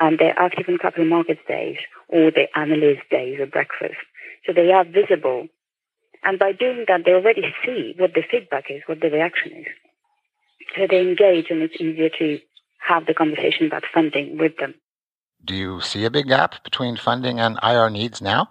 And 0.00 0.18
they're 0.18 0.38
active 0.38 0.68
in 0.68 0.78
capital 0.78 1.04
markets 1.04 1.42
days 1.46 1.76
or 2.08 2.30
the 2.30 2.46
analyst 2.56 3.02
days 3.10 3.38
or 3.40 3.46
breakfast. 3.46 3.96
So 4.46 4.52
they 4.54 4.72
are 4.72 4.84
visible. 4.84 5.48
And 6.24 6.38
by 6.38 6.52
doing 6.52 6.86
that, 6.88 7.02
they 7.04 7.12
already 7.12 7.54
see 7.64 7.94
what 7.98 8.14
the 8.14 8.22
feedback 8.28 8.70
is, 8.70 8.82
what 8.86 9.00
the 9.00 9.10
reaction 9.10 9.52
is. 9.52 9.66
So 10.76 10.86
they 10.88 11.00
engage 11.00 11.46
and 11.50 11.62
it's 11.62 11.80
easier 11.80 12.10
to 12.18 12.38
have 12.86 13.06
the 13.06 13.14
conversation 13.14 13.66
about 13.66 13.84
funding 13.92 14.38
with 14.38 14.56
them. 14.58 14.74
Do 15.44 15.54
you 15.54 15.80
see 15.80 16.04
a 16.04 16.10
big 16.10 16.28
gap 16.28 16.62
between 16.64 16.96
funding 16.96 17.40
and 17.40 17.58
IR 17.62 17.90
needs 17.90 18.20
now? 18.20 18.50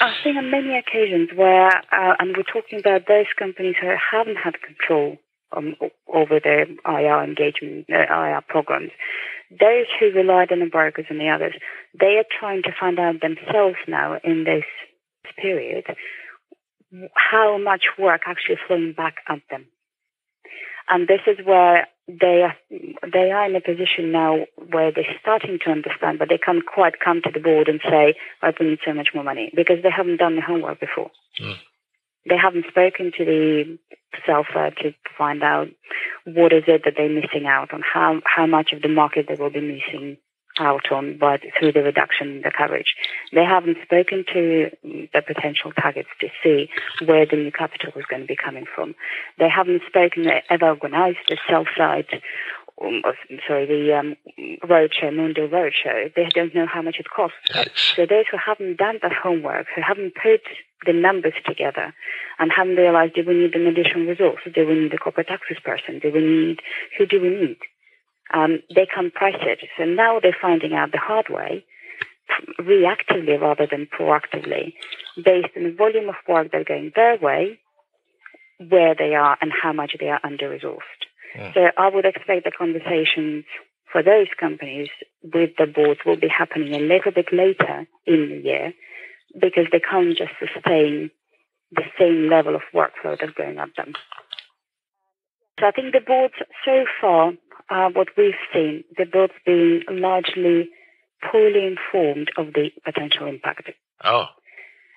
I've 0.00 0.14
seen 0.24 0.36
on 0.36 0.50
many 0.50 0.78
occasions 0.78 1.30
where, 1.34 1.68
uh, 1.68 2.14
and 2.18 2.36
we're 2.36 2.42
talking 2.44 2.78
about 2.78 3.06
those 3.08 3.26
companies 3.38 3.74
who 3.80 3.88
haven't 3.88 4.36
had 4.36 4.54
control 4.62 5.18
um, 5.54 5.74
over 6.08 6.40
their 6.42 6.66
IR 6.86 7.24
engagement, 7.24 7.86
uh, 7.90 8.06
IR 8.08 8.40
programs. 8.46 8.92
Those 9.50 9.86
who 9.98 10.12
relied 10.12 10.52
on 10.52 10.60
the 10.60 10.66
brokers 10.66 11.06
and 11.10 11.20
the 11.20 11.28
others, 11.28 11.54
they 11.98 12.16
are 12.18 12.38
trying 12.38 12.62
to 12.62 12.70
find 12.78 12.98
out 12.98 13.20
themselves 13.20 13.76
now 13.88 14.18
in 14.22 14.44
this 14.44 14.64
period 15.36 15.84
how 17.14 17.58
much 17.58 17.84
work 17.98 18.22
actually 18.26 18.58
flowing 18.66 18.92
back 18.96 19.16
at 19.28 19.40
them. 19.50 19.66
And 20.90 21.06
this 21.06 21.20
is 21.26 21.38
where 21.46 21.86
they 22.08 22.42
are, 22.42 22.56
they 23.12 23.30
are 23.30 23.46
in 23.46 23.54
a 23.54 23.60
position 23.60 24.10
now 24.10 24.44
where 24.70 24.90
they're 24.90 25.16
starting 25.20 25.58
to 25.64 25.70
understand, 25.70 26.18
but 26.18 26.28
they 26.28 26.38
can't 26.38 26.66
quite 26.66 26.98
come 26.98 27.22
to 27.22 27.30
the 27.32 27.38
board 27.38 27.68
and 27.68 27.80
say, 27.88 28.14
"I 28.42 28.52
we 28.58 28.70
need 28.70 28.80
so 28.84 28.92
much 28.92 29.10
more 29.14 29.22
money," 29.24 29.52
because 29.54 29.82
they 29.82 29.90
haven't 29.90 30.16
done 30.16 30.34
the 30.34 30.42
homework 30.42 30.80
before. 30.80 31.10
Mm. 31.40 31.56
They 32.28 32.36
haven't 32.36 32.66
spoken 32.68 33.12
to 33.16 33.24
the 33.24 33.78
sell 34.26 34.44
side 34.52 34.76
to 34.78 34.92
find 35.16 35.42
out 35.42 35.68
what 36.24 36.52
is 36.52 36.64
it 36.66 36.82
that 36.84 36.94
they're 36.96 37.08
missing 37.08 37.46
out 37.46 37.72
on, 37.72 37.82
how 37.82 38.20
how 38.24 38.46
much 38.46 38.72
of 38.72 38.82
the 38.82 38.88
market 38.88 39.26
they 39.28 39.36
will 39.36 39.50
be 39.50 39.60
missing 39.60 40.16
out 40.58 40.90
on, 40.90 41.16
but 41.18 41.40
through 41.58 41.72
the 41.72 41.82
reduction 41.82 42.28
in 42.36 42.42
the 42.42 42.50
coverage. 42.56 42.94
They 43.32 43.44
haven't 43.44 43.78
spoken 43.82 44.24
to 44.32 44.70
the 44.82 45.22
potential 45.26 45.72
targets 45.72 46.08
to 46.20 46.28
see 46.42 46.68
where 47.04 47.26
the 47.26 47.36
new 47.36 47.52
capital 47.52 47.92
is 47.96 48.04
going 48.06 48.22
to 48.22 48.28
be 48.28 48.36
coming 48.36 48.64
from. 48.74 48.94
They 49.38 49.48
haven't 49.48 49.82
spoken, 49.86 50.24
they 50.24 50.42
ever 50.50 50.70
organized 50.70 51.18
the 51.28 51.38
sell 51.48 51.64
side, 51.76 52.06
um, 52.82 53.02
sorry, 53.46 53.66
the 53.66 53.94
um, 53.94 54.16
roadshow, 54.64 55.14
Mundo 55.14 55.46
roadshow. 55.48 56.12
They 56.14 56.28
don't 56.34 56.54
know 56.54 56.66
how 56.66 56.82
much 56.82 56.96
it 56.98 57.06
costs. 57.14 57.36
So 57.96 58.06
those 58.06 58.24
who 58.30 58.38
haven't 58.38 58.78
done 58.78 58.98
that 59.02 59.12
homework, 59.12 59.66
who 59.74 59.82
haven't 59.82 60.14
put 60.14 60.40
the 60.86 60.94
numbers 60.94 61.34
together 61.44 61.94
and 62.38 62.50
haven't 62.50 62.76
realized, 62.76 63.14
do 63.14 63.24
we 63.26 63.34
need 63.34 63.54
an 63.54 63.66
additional 63.66 64.06
resource? 64.06 64.40
Do 64.52 64.66
we 64.66 64.74
need 64.80 64.94
a 64.94 64.98
corporate 64.98 65.28
access 65.30 65.58
person? 65.62 65.98
Do 65.98 66.10
we 66.10 66.20
need, 66.20 66.60
who 66.96 67.04
do 67.06 67.20
we 67.20 67.28
need? 67.28 67.58
Um, 68.32 68.60
they 68.74 68.86
can 68.86 69.10
price 69.10 69.40
it. 69.40 69.60
So 69.76 69.84
now 69.84 70.20
they're 70.20 70.36
finding 70.40 70.72
out 70.74 70.92
the 70.92 70.98
hard 70.98 71.26
way, 71.28 71.64
reactively 72.60 73.40
rather 73.40 73.66
than 73.70 73.86
proactively, 73.86 74.74
based 75.16 75.56
on 75.56 75.64
the 75.64 75.74
volume 75.76 76.08
of 76.08 76.14
work 76.28 76.50
they're 76.52 76.64
going 76.64 76.92
their 76.94 77.18
way, 77.18 77.58
where 78.58 78.94
they 78.94 79.14
are, 79.14 79.36
and 79.40 79.52
how 79.62 79.72
much 79.72 79.96
they 79.98 80.08
are 80.08 80.20
under 80.22 80.48
resourced. 80.50 80.78
Yeah. 81.34 81.52
So 81.54 81.60
I 81.76 81.88
would 81.88 82.04
expect 82.04 82.44
the 82.44 82.50
conversations 82.50 83.44
for 83.92 84.02
those 84.02 84.28
companies 84.38 84.88
with 85.22 85.50
the 85.58 85.66
boards 85.66 86.00
will 86.06 86.18
be 86.18 86.28
happening 86.28 86.74
a 86.74 86.78
little 86.78 87.12
bit 87.12 87.32
later 87.32 87.86
in 88.06 88.28
the 88.28 88.40
year 88.44 88.72
because 89.34 89.66
they 89.72 89.80
can't 89.80 90.16
just 90.16 90.32
sustain 90.38 91.10
the 91.72 91.82
same 91.98 92.28
level 92.28 92.54
of 92.54 92.62
workflow 92.74 93.16
that's 93.18 93.32
going 93.32 93.58
at 93.58 93.68
them. 93.76 93.92
So 95.58 95.66
I 95.66 95.70
think 95.72 95.92
the 95.92 96.00
boards 96.00 96.34
so 96.64 96.84
far 97.00 97.32
uh, 97.70 97.88
what 97.90 98.08
we've 98.16 98.34
seen, 98.52 98.84
the 98.96 99.04
board's 99.04 99.32
been 99.46 99.82
largely 99.88 100.68
poorly 101.30 101.66
informed 101.66 102.30
of 102.36 102.52
the 102.54 102.70
potential 102.84 103.26
impact. 103.26 103.70
Oh. 104.04 104.26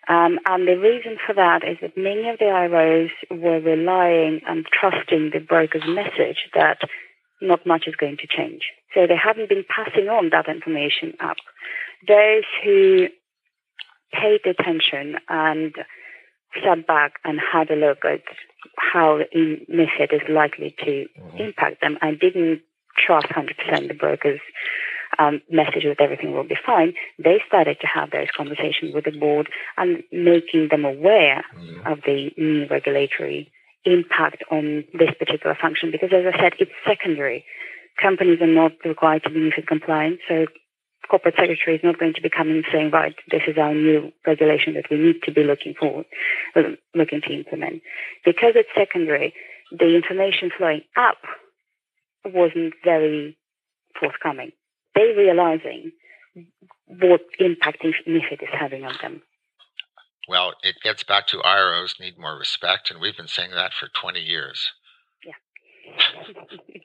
Um, 0.10 0.40
and 0.46 0.68
the 0.68 0.76
reason 0.76 1.18
for 1.26 1.34
that 1.34 1.64
is 1.64 1.78
that 1.82 1.96
many 1.96 2.28
of 2.30 2.40
the 2.40 2.46
IROs 2.46 3.12
were 3.32 3.60
relying 3.60 4.42
and 4.48 4.66
trusting 4.66 5.32
the 5.32 5.40
broker's 5.40 5.88
message 5.88 6.50
that 6.54 6.80
not 7.42 7.66
much 7.66 7.88
is 7.88 7.96
going 7.96 8.18
to 8.18 8.28
change. 8.28 8.64
So 8.94 9.08
they 9.08 9.16
haven't 9.16 9.50
been 9.50 9.66
passing 9.68 10.10
on 10.10 10.30
that 10.32 10.50
information 10.50 11.14
up. 11.20 11.38
Those 12.08 12.44
who 12.64 13.08
paid 14.12 14.42
attention 14.46 15.16
and 15.30 15.74
sat 16.64 16.86
back 16.86 17.14
and 17.24 17.40
had 17.40 17.72
a 17.72 17.76
look 17.76 18.06
at 18.06 18.22
how 18.78 19.20
MIFID 19.36 20.14
is 20.14 20.22
likely 20.30 20.76
to 20.80 21.06
mm-hmm. 21.06 21.38
impact 21.38 21.82
them 21.82 21.98
I 22.02 22.12
didn't 22.12 22.62
trust 22.98 23.28
100% 23.28 23.88
the 23.88 23.94
broker's 23.94 24.40
um, 25.20 25.42
message 25.50 25.84
that 25.84 26.02
everything 26.02 26.34
will 26.34 26.44
be 26.44 26.58
fine, 26.66 26.94
they 27.24 27.42
started 27.48 27.80
to 27.82 27.88
have 27.88 28.12
those 28.12 28.28
conversations 28.36 28.94
with 28.94 29.06
the 29.06 29.12
board 29.12 29.50
and 29.78 30.04
making 30.12 30.70
them 30.70 30.86
aware 30.86 31.44
mm-hmm. 31.56 31.88
of 31.88 32.00
the 32.06 32.32
new 32.38 32.68
regulatory 32.70 33.52
impact 33.86 34.44
on 34.50 34.84
this 34.94 35.12
particular 35.20 35.58
function. 35.60 35.92
Because 35.92 36.10
as 36.14 36.26
I 36.34 36.40
said, 36.40 36.54
it's 36.60 36.72
secondary. 36.88 37.46
Companies 38.02 38.42
are 38.42 38.48
not 38.48 38.72
required 38.86 39.24
to 39.24 39.30
be 39.30 39.40
MIFID 39.40 39.68
compliant, 39.68 40.20
so 40.28 40.46
corporate 41.14 41.36
secretary 41.36 41.76
is 41.76 41.84
not 41.84 42.00
going 42.00 42.16
to 42.16 42.22
be 42.22 42.30
coming 42.30 42.56
and 42.56 42.66
saying, 42.72 42.90
right, 42.90 43.14
this 43.30 43.44
is 43.46 43.56
our 43.56 43.72
new 43.72 44.12
regulation 44.26 44.74
that 44.74 44.90
we 44.90 44.98
need 44.98 45.22
to 45.22 45.32
be 45.32 45.44
looking 45.44 45.76
for, 45.80 46.04
uh, 46.56 46.62
looking 46.96 47.22
to 47.22 47.32
implement. 47.32 47.84
Because 48.26 48.54
it's 48.56 48.70
secondary, 48.76 49.32
the 49.72 49.96
information 49.96 50.50
flowing 50.58 50.82
up 50.98 51.18
wasn't 52.26 52.74
very 52.84 53.38
forthcoming. 54.00 54.54
They 54.96 55.14
realizing 55.16 55.92
what 56.88 57.22
impact 57.38 57.84
MIFID 57.84 58.42
is 58.42 58.50
having 58.52 58.84
on 58.84 58.96
them. 59.00 59.22
Well, 60.28 60.54
it 60.64 60.78
gets 60.82 61.04
back 61.04 61.28
to 61.28 61.38
IROs 61.38 62.00
need 62.00 62.18
more 62.18 62.40
respect, 62.40 62.90
and 62.90 63.00
we've 63.00 63.16
been 63.16 63.28
saying 63.28 63.52
that 63.52 63.74
for 63.80 63.88
20 63.88 64.20
years. 64.20 64.72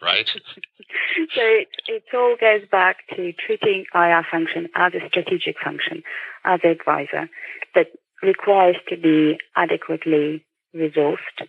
Right? 0.03 0.29
so 1.35 1.41
it, 1.41 1.69
it 1.87 2.05
all 2.15 2.37
goes 2.41 2.67
back 2.71 2.99
to 3.17 3.33
treating 3.33 3.85
IR 3.95 4.27
function 4.31 4.69
as 4.75 4.93
a 4.95 5.07
strategic 5.09 5.57
function, 5.63 6.03
as 6.45 6.61
an 6.63 6.71
advisor 6.71 7.29
that 7.75 7.89
requires 8.23 8.77
to 8.89 8.97
be 8.97 9.39
adequately 9.57 10.45
resourced 10.75 11.47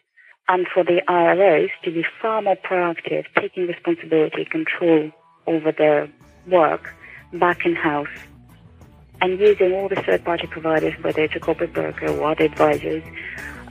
and 0.47 0.67
for 0.73 0.83
the 0.83 1.01
IROs 1.07 1.69
to 1.83 1.91
be 1.91 2.03
far 2.21 2.41
more 2.41 2.55
proactive, 2.55 3.25
taking 3.39 3.67
responsibility, 3.67 4.45
control 4.45 5.11
over 5.45 5.71
their 5.71 6.09
work 6.47 6.93
back 7.33 7.65
in 7.65 7.75
house 7.75 8.07
and 9.21 9.39
using 9.39 9.73
all 9.73 9.89
the 9.89 9.95
third 9.95 10.23
party 10.23 10.47
providers, 10.47 10.93
whether 11.01 11.23
it's 11.23 11.35
a 11.35 11.39
corporate 11.39 11.73
broker 11.73 12.07
or 12.07 12.31
other 12.31 12.45
advisors, 12.45 13.03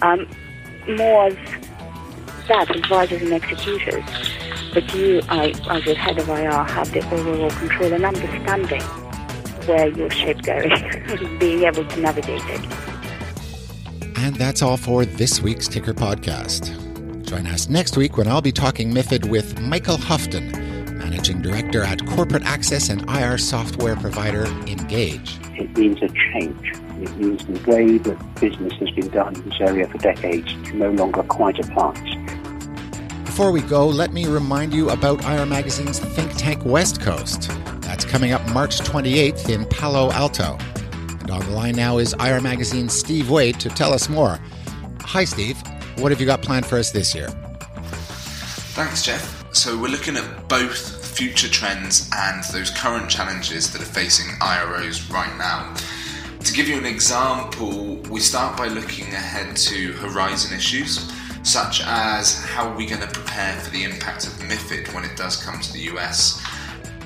um, 0.03 0.29
more 0.97 1.27
as 1.27 1.37
that, 2.49 2.75
advisors 2.75 3.23
and 3.23 3.33
executors. 3.33 4.05
But 4.75 4.93
you, 4.95 5.23
I, 5.29 5.55
as 5.71 5.85
the 5.85 5.95
head 5.95 6.19
of 6.19 6.29
IR, 6.29 6.51
have 6.51 6.91
the 6.93 7.05
overall 7.15 7.51
control 7.51 7.93
and 7.93 8.05
understanding 8.05 8.83
where 9.67 9.89
your 9.89 10.11
ship 10.11 10.43
going, 10.43 11.39
being 11.39 11.65
able 11.65 11.87
to 11.87 12.01
navigate 12.01 12.43
it. 12.47 12.89
And 14.19 14.35
that's 14.37 14.63
all 14.63 14.77
for 14.77 15.05
this 15.05 15.41
week's 15.41 15.69
Ticker 15.69 15.95
Podcast. 15.95 16.75
Join 17.25 17.47
us 17.47 17.69
next 17.69 17.97
week 17.97 18.17
when 18.17 18.27
I'll 18.27 18.41
be 18.41 18.53
talking 18.53 18.91
MIFID 18.93 19.29
with 19.29 19.61
Michael 19.61 19.99
Houghton, 19.99 20.51
Managing 20.99 21.41
Director 21.43 21.83
at 21.83 22.05
corporate 22.07 22.43
access 22.45 22.89
and 22.89 23.09
IR 23.09 23.39
software 23.39 23.97
provider 23.97 24.47
Ingage. 24.67 25.39
It 25.59 25.77
means 25.77 26.03
a 26.03 26.09
change. 26.09 26.73
It 27.01 27.17
means 27.17 27.45
the 27.47 27.71
way 27.71 27.99
that 27.99 28.41
business 28.41 28.73
has 28.75 28.91
been 28.91 29.09
done 29.09 29.37
in 29.37 29.49
this 29.49 29.61
area 29.61 29.87
for 29.89 29.99
decades 29.99 30.53
no 30.73 30.91
longer 30.91 31.23
quite 31.23 31.59
applies. 31.59 32.28
Before 33.39 33.53
we 33.53 33.63
go, 33.63 33.87
let 33.87 34.13
me 34.13 34.27
remind 34.27 34.75
you 34.75 34.91
about 34.91 35.25
IR 35.25 35.47
Magazine's 35.47 36.01
think 36.01 36.33
tank 36.37 36.65
West 36.65 37.01
Coast 37.01 37.49
That's 37.83 38.05
coming 38.05 38.33
up 38.33 38.45
March 38.49 38.81
28th 38.81 39.49
in 39.49 39.65
Palo 39.67 40.11
Alto. 40.11 40.59
And 41.21 41.31
on 41.31 41.39
the 41.47 41.53
line 41.53 41.77
now 41.77 41.99
is 41.99 42.15
IR 42.15 42.41
Magazine's 42.41 42.95
Steve 42.95 43.31
Wade 43.31 43.61
to 43.61 43.69
tell 43.69 43.93
us 43.93 44.09
more. 44.09 44.41
Hi, 45.03 45.23
Steve. 45.23 45.57
What 45.99 46.11
have 46.11 46.21
you 46.21 46.27
got 46.27 46.43
planned 46.43 46.67
for 46.67 46.79
us 46.79 46.91
this 46.91 47.15
year? 47.15 47.29
Thanks, 48.75 49.05
Jeff. 49.05 49.55
So, 49.55 49.79
we're 49.79 49.87
looking 49.87 50.17
at 50.17 50.49
both 50.49 51.07
future 51.17 51.49
trends 51.49 52.11
and 52.17 52.43
those 52.53 52.71
current 52.71 53.09
challenges 53.09 53.73
that 53.73 53.81
are 53.81 53.85
facing 53.85 54.27
IROs 54.41 55.13
right 55.13 55.39
now. 55.39 55.77
To 56.43 56.53
give 56.53 56.67
you 56.67 56.77
an 56.77 56.87
example, 56.87 57.99
we 58.11 58.19
start 58.19 58.59
by 58.59 58.67
looking 58.67 59.07
ahead 59.15 59.55
to 59.57 59.93
horizon 59.93 60.57
issues, 60.57 61.09
such 61.43 61.83
as 61.85 62.43
how 62.45 62.69
are 62.69 62.77
we 62.77 62.87
going 62.87 63.01
to 63.01 63.09
prepare 63.09 63.59
for 63.61 63.71
the 63.71 63.85
impact 63.85 64.27
of 64.27 64.33
MIFID 64.35 64.95
when 64.95 65.05
it 65.05 65.17
does 65.17 65.37
come 65.43 65.61
to 65.61 65.73
the 65.73 65.81
US. 65.95 66.43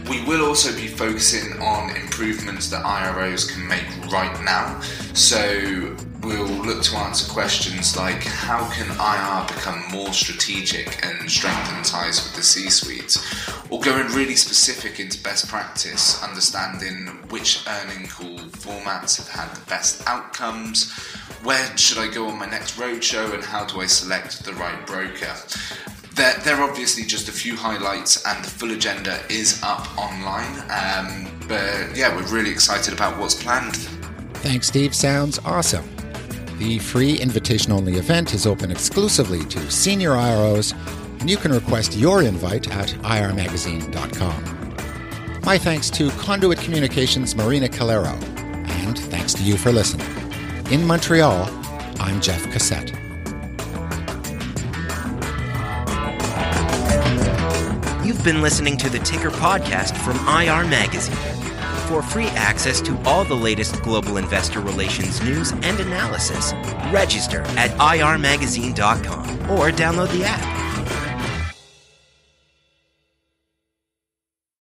We 0.08 0.24
will 0.24 0.44
also 0.44 0.74
be 0.74 0.88
focusing 0.88 1.60
on 1.60 1.94
improvements 1.96 2.68
that 2.70 2.84
IROs 2.84 3.48
can 3.48 3.66
make 3.68 3.86
right 4.10 4.36
now. 4.44 4.80
So 5.14 5.96
we'll 6.22 6.46
look 6.46 6.82
to 6.82 6.96
answer 6.96 7.30
questions 7.32 7.96
like 7.96 8.22
how 8.22 8.68
can 8.70 8.88
IR 8.90 9.46
become 9.54 9.82
more 9.90 10.12
strategic 10.12 11.04
and 11.04 11.30
strengthen 11.30 11.82
ties 11.82 12.22
with 12.24 12.34
the 12.34 12.42
C 12.42 12.68
suite? 12.70 13.16
Or 13.70 13.80
going 13.80 14.06
really 14.08 14.36
specific 14.36 15.00
into 15.00 15.22
best 15.22 15.48
practice, 15.48 16.22
understanding 16.22 17.06
which 17.30 17.64
earning 17.68 18.08
call 18.08 18.38
formats 18.50 19.16
have 19.18 19.28
had 19.28 19.54
the 19.56 19.64
best 19.66 20.02
outcomes, 20.06 20.92
where 21.42 21.76
should 21.76 21.98
I 21.98 22.08
go 22.08 22.28
on 22.28 22.38
my 22.38 22.46
next 22.46 22.78
roadshow, 22.78 23.34
and 23.34 23.42
how 23.42 23.64
do 23.64 23.80
I 23.80 23.86
select 23.86 24.44
the 24.44 24.52
right 24.54 24.86
broker? 24.86 25.34
They're, 26.14 26.38
they're 26.44 26.62
obviously 26.62 27.04
just 27.04 27.28
a 27.28 27.32
few 27.32 27.56
highlights, 27.56 28.24
and 28.26 28.44
the 28.44 28.50
full 28.50 28.70
agenda 28.70 29.18
is 29.28 29.60
up 29.62 29.98
online. 29.98 30.62
Um, 30.70 31.30
but 31.48 31.96
yeah, 31.96 32.14
we're 32.14 32.28
really 32.28 32.50
excited 32.50 32.94
about 32.94 33.18
what's 33.18 33.34
planned. 33.34 33.76
Thanks, 34.34 34.68
Steve. 34.68 34.94
Sounds 34.94 35.38
awesome. 35.44 35.88
The 36.58 36.78
free 36.78 37.18
invitation 37.18 37.72
only 37.72 37.94
event 37.94 38.34
is 38.34 38.46
open 38.46 38.70
exclusively 38.70 39.44
to 39.46 39.70
senior 39.70 40.10
IROs, 40.10 40.74
and 41.20 41.28
you 41.28 41.36
can 41.36 41.52
request 41.52 41.96
your 41.96 42.22
invite 42.22 42.72
at 42.72 42.88
irmagazine.com. 42.88 45.40
My 45.44 45.58
thanks 45.58 45.90
to 45.90 46.08
Conduit 46.10 46.58
Communications 46.58 47.34
Marina 47.34 47.68
Calero, 47.68 48.14
and 48.84 48.96
thanks 48.96 49.34
to 49.34 49.42
you 49.42 49.56
for 49.56 49.72
listening. 49.72 50.21
In 50.72 50.86
Montreal, 50.86 51.50
I'm 52.00 52.18
Jeff 52.22 52.46
Cossette. 52.46 52.96
You've 58.06 58.24
been 58.24 58.40
listening 58.40 58.78
to 58.78 58.88
the 58.88 58.98
Ticker 59.00 59.28
podcast 59.28 59.94
from 59.98 60.16
IR 60.26 60.66
Magazine. 60.66 61.14
For 61.88 62.00
free 62.00 62.28
access 62.28 62.80
to 62.80 62.98
all 63.04 63.22
the 63.22 63.34
latest 63.34 63.82
global 63.82 64.16
investor 64.16 64.60
relations 64.60 65.22
news 65.22 65.52
and 65.52 65.78
analysis, 65.78 66.54
register 66.90 67.42
at 67.58 67.70
irmagazine.com 67.72 69.28
or 69.50 69.70
download 69.72 70.10
the 70.10 70.24
app. 70.24 70.71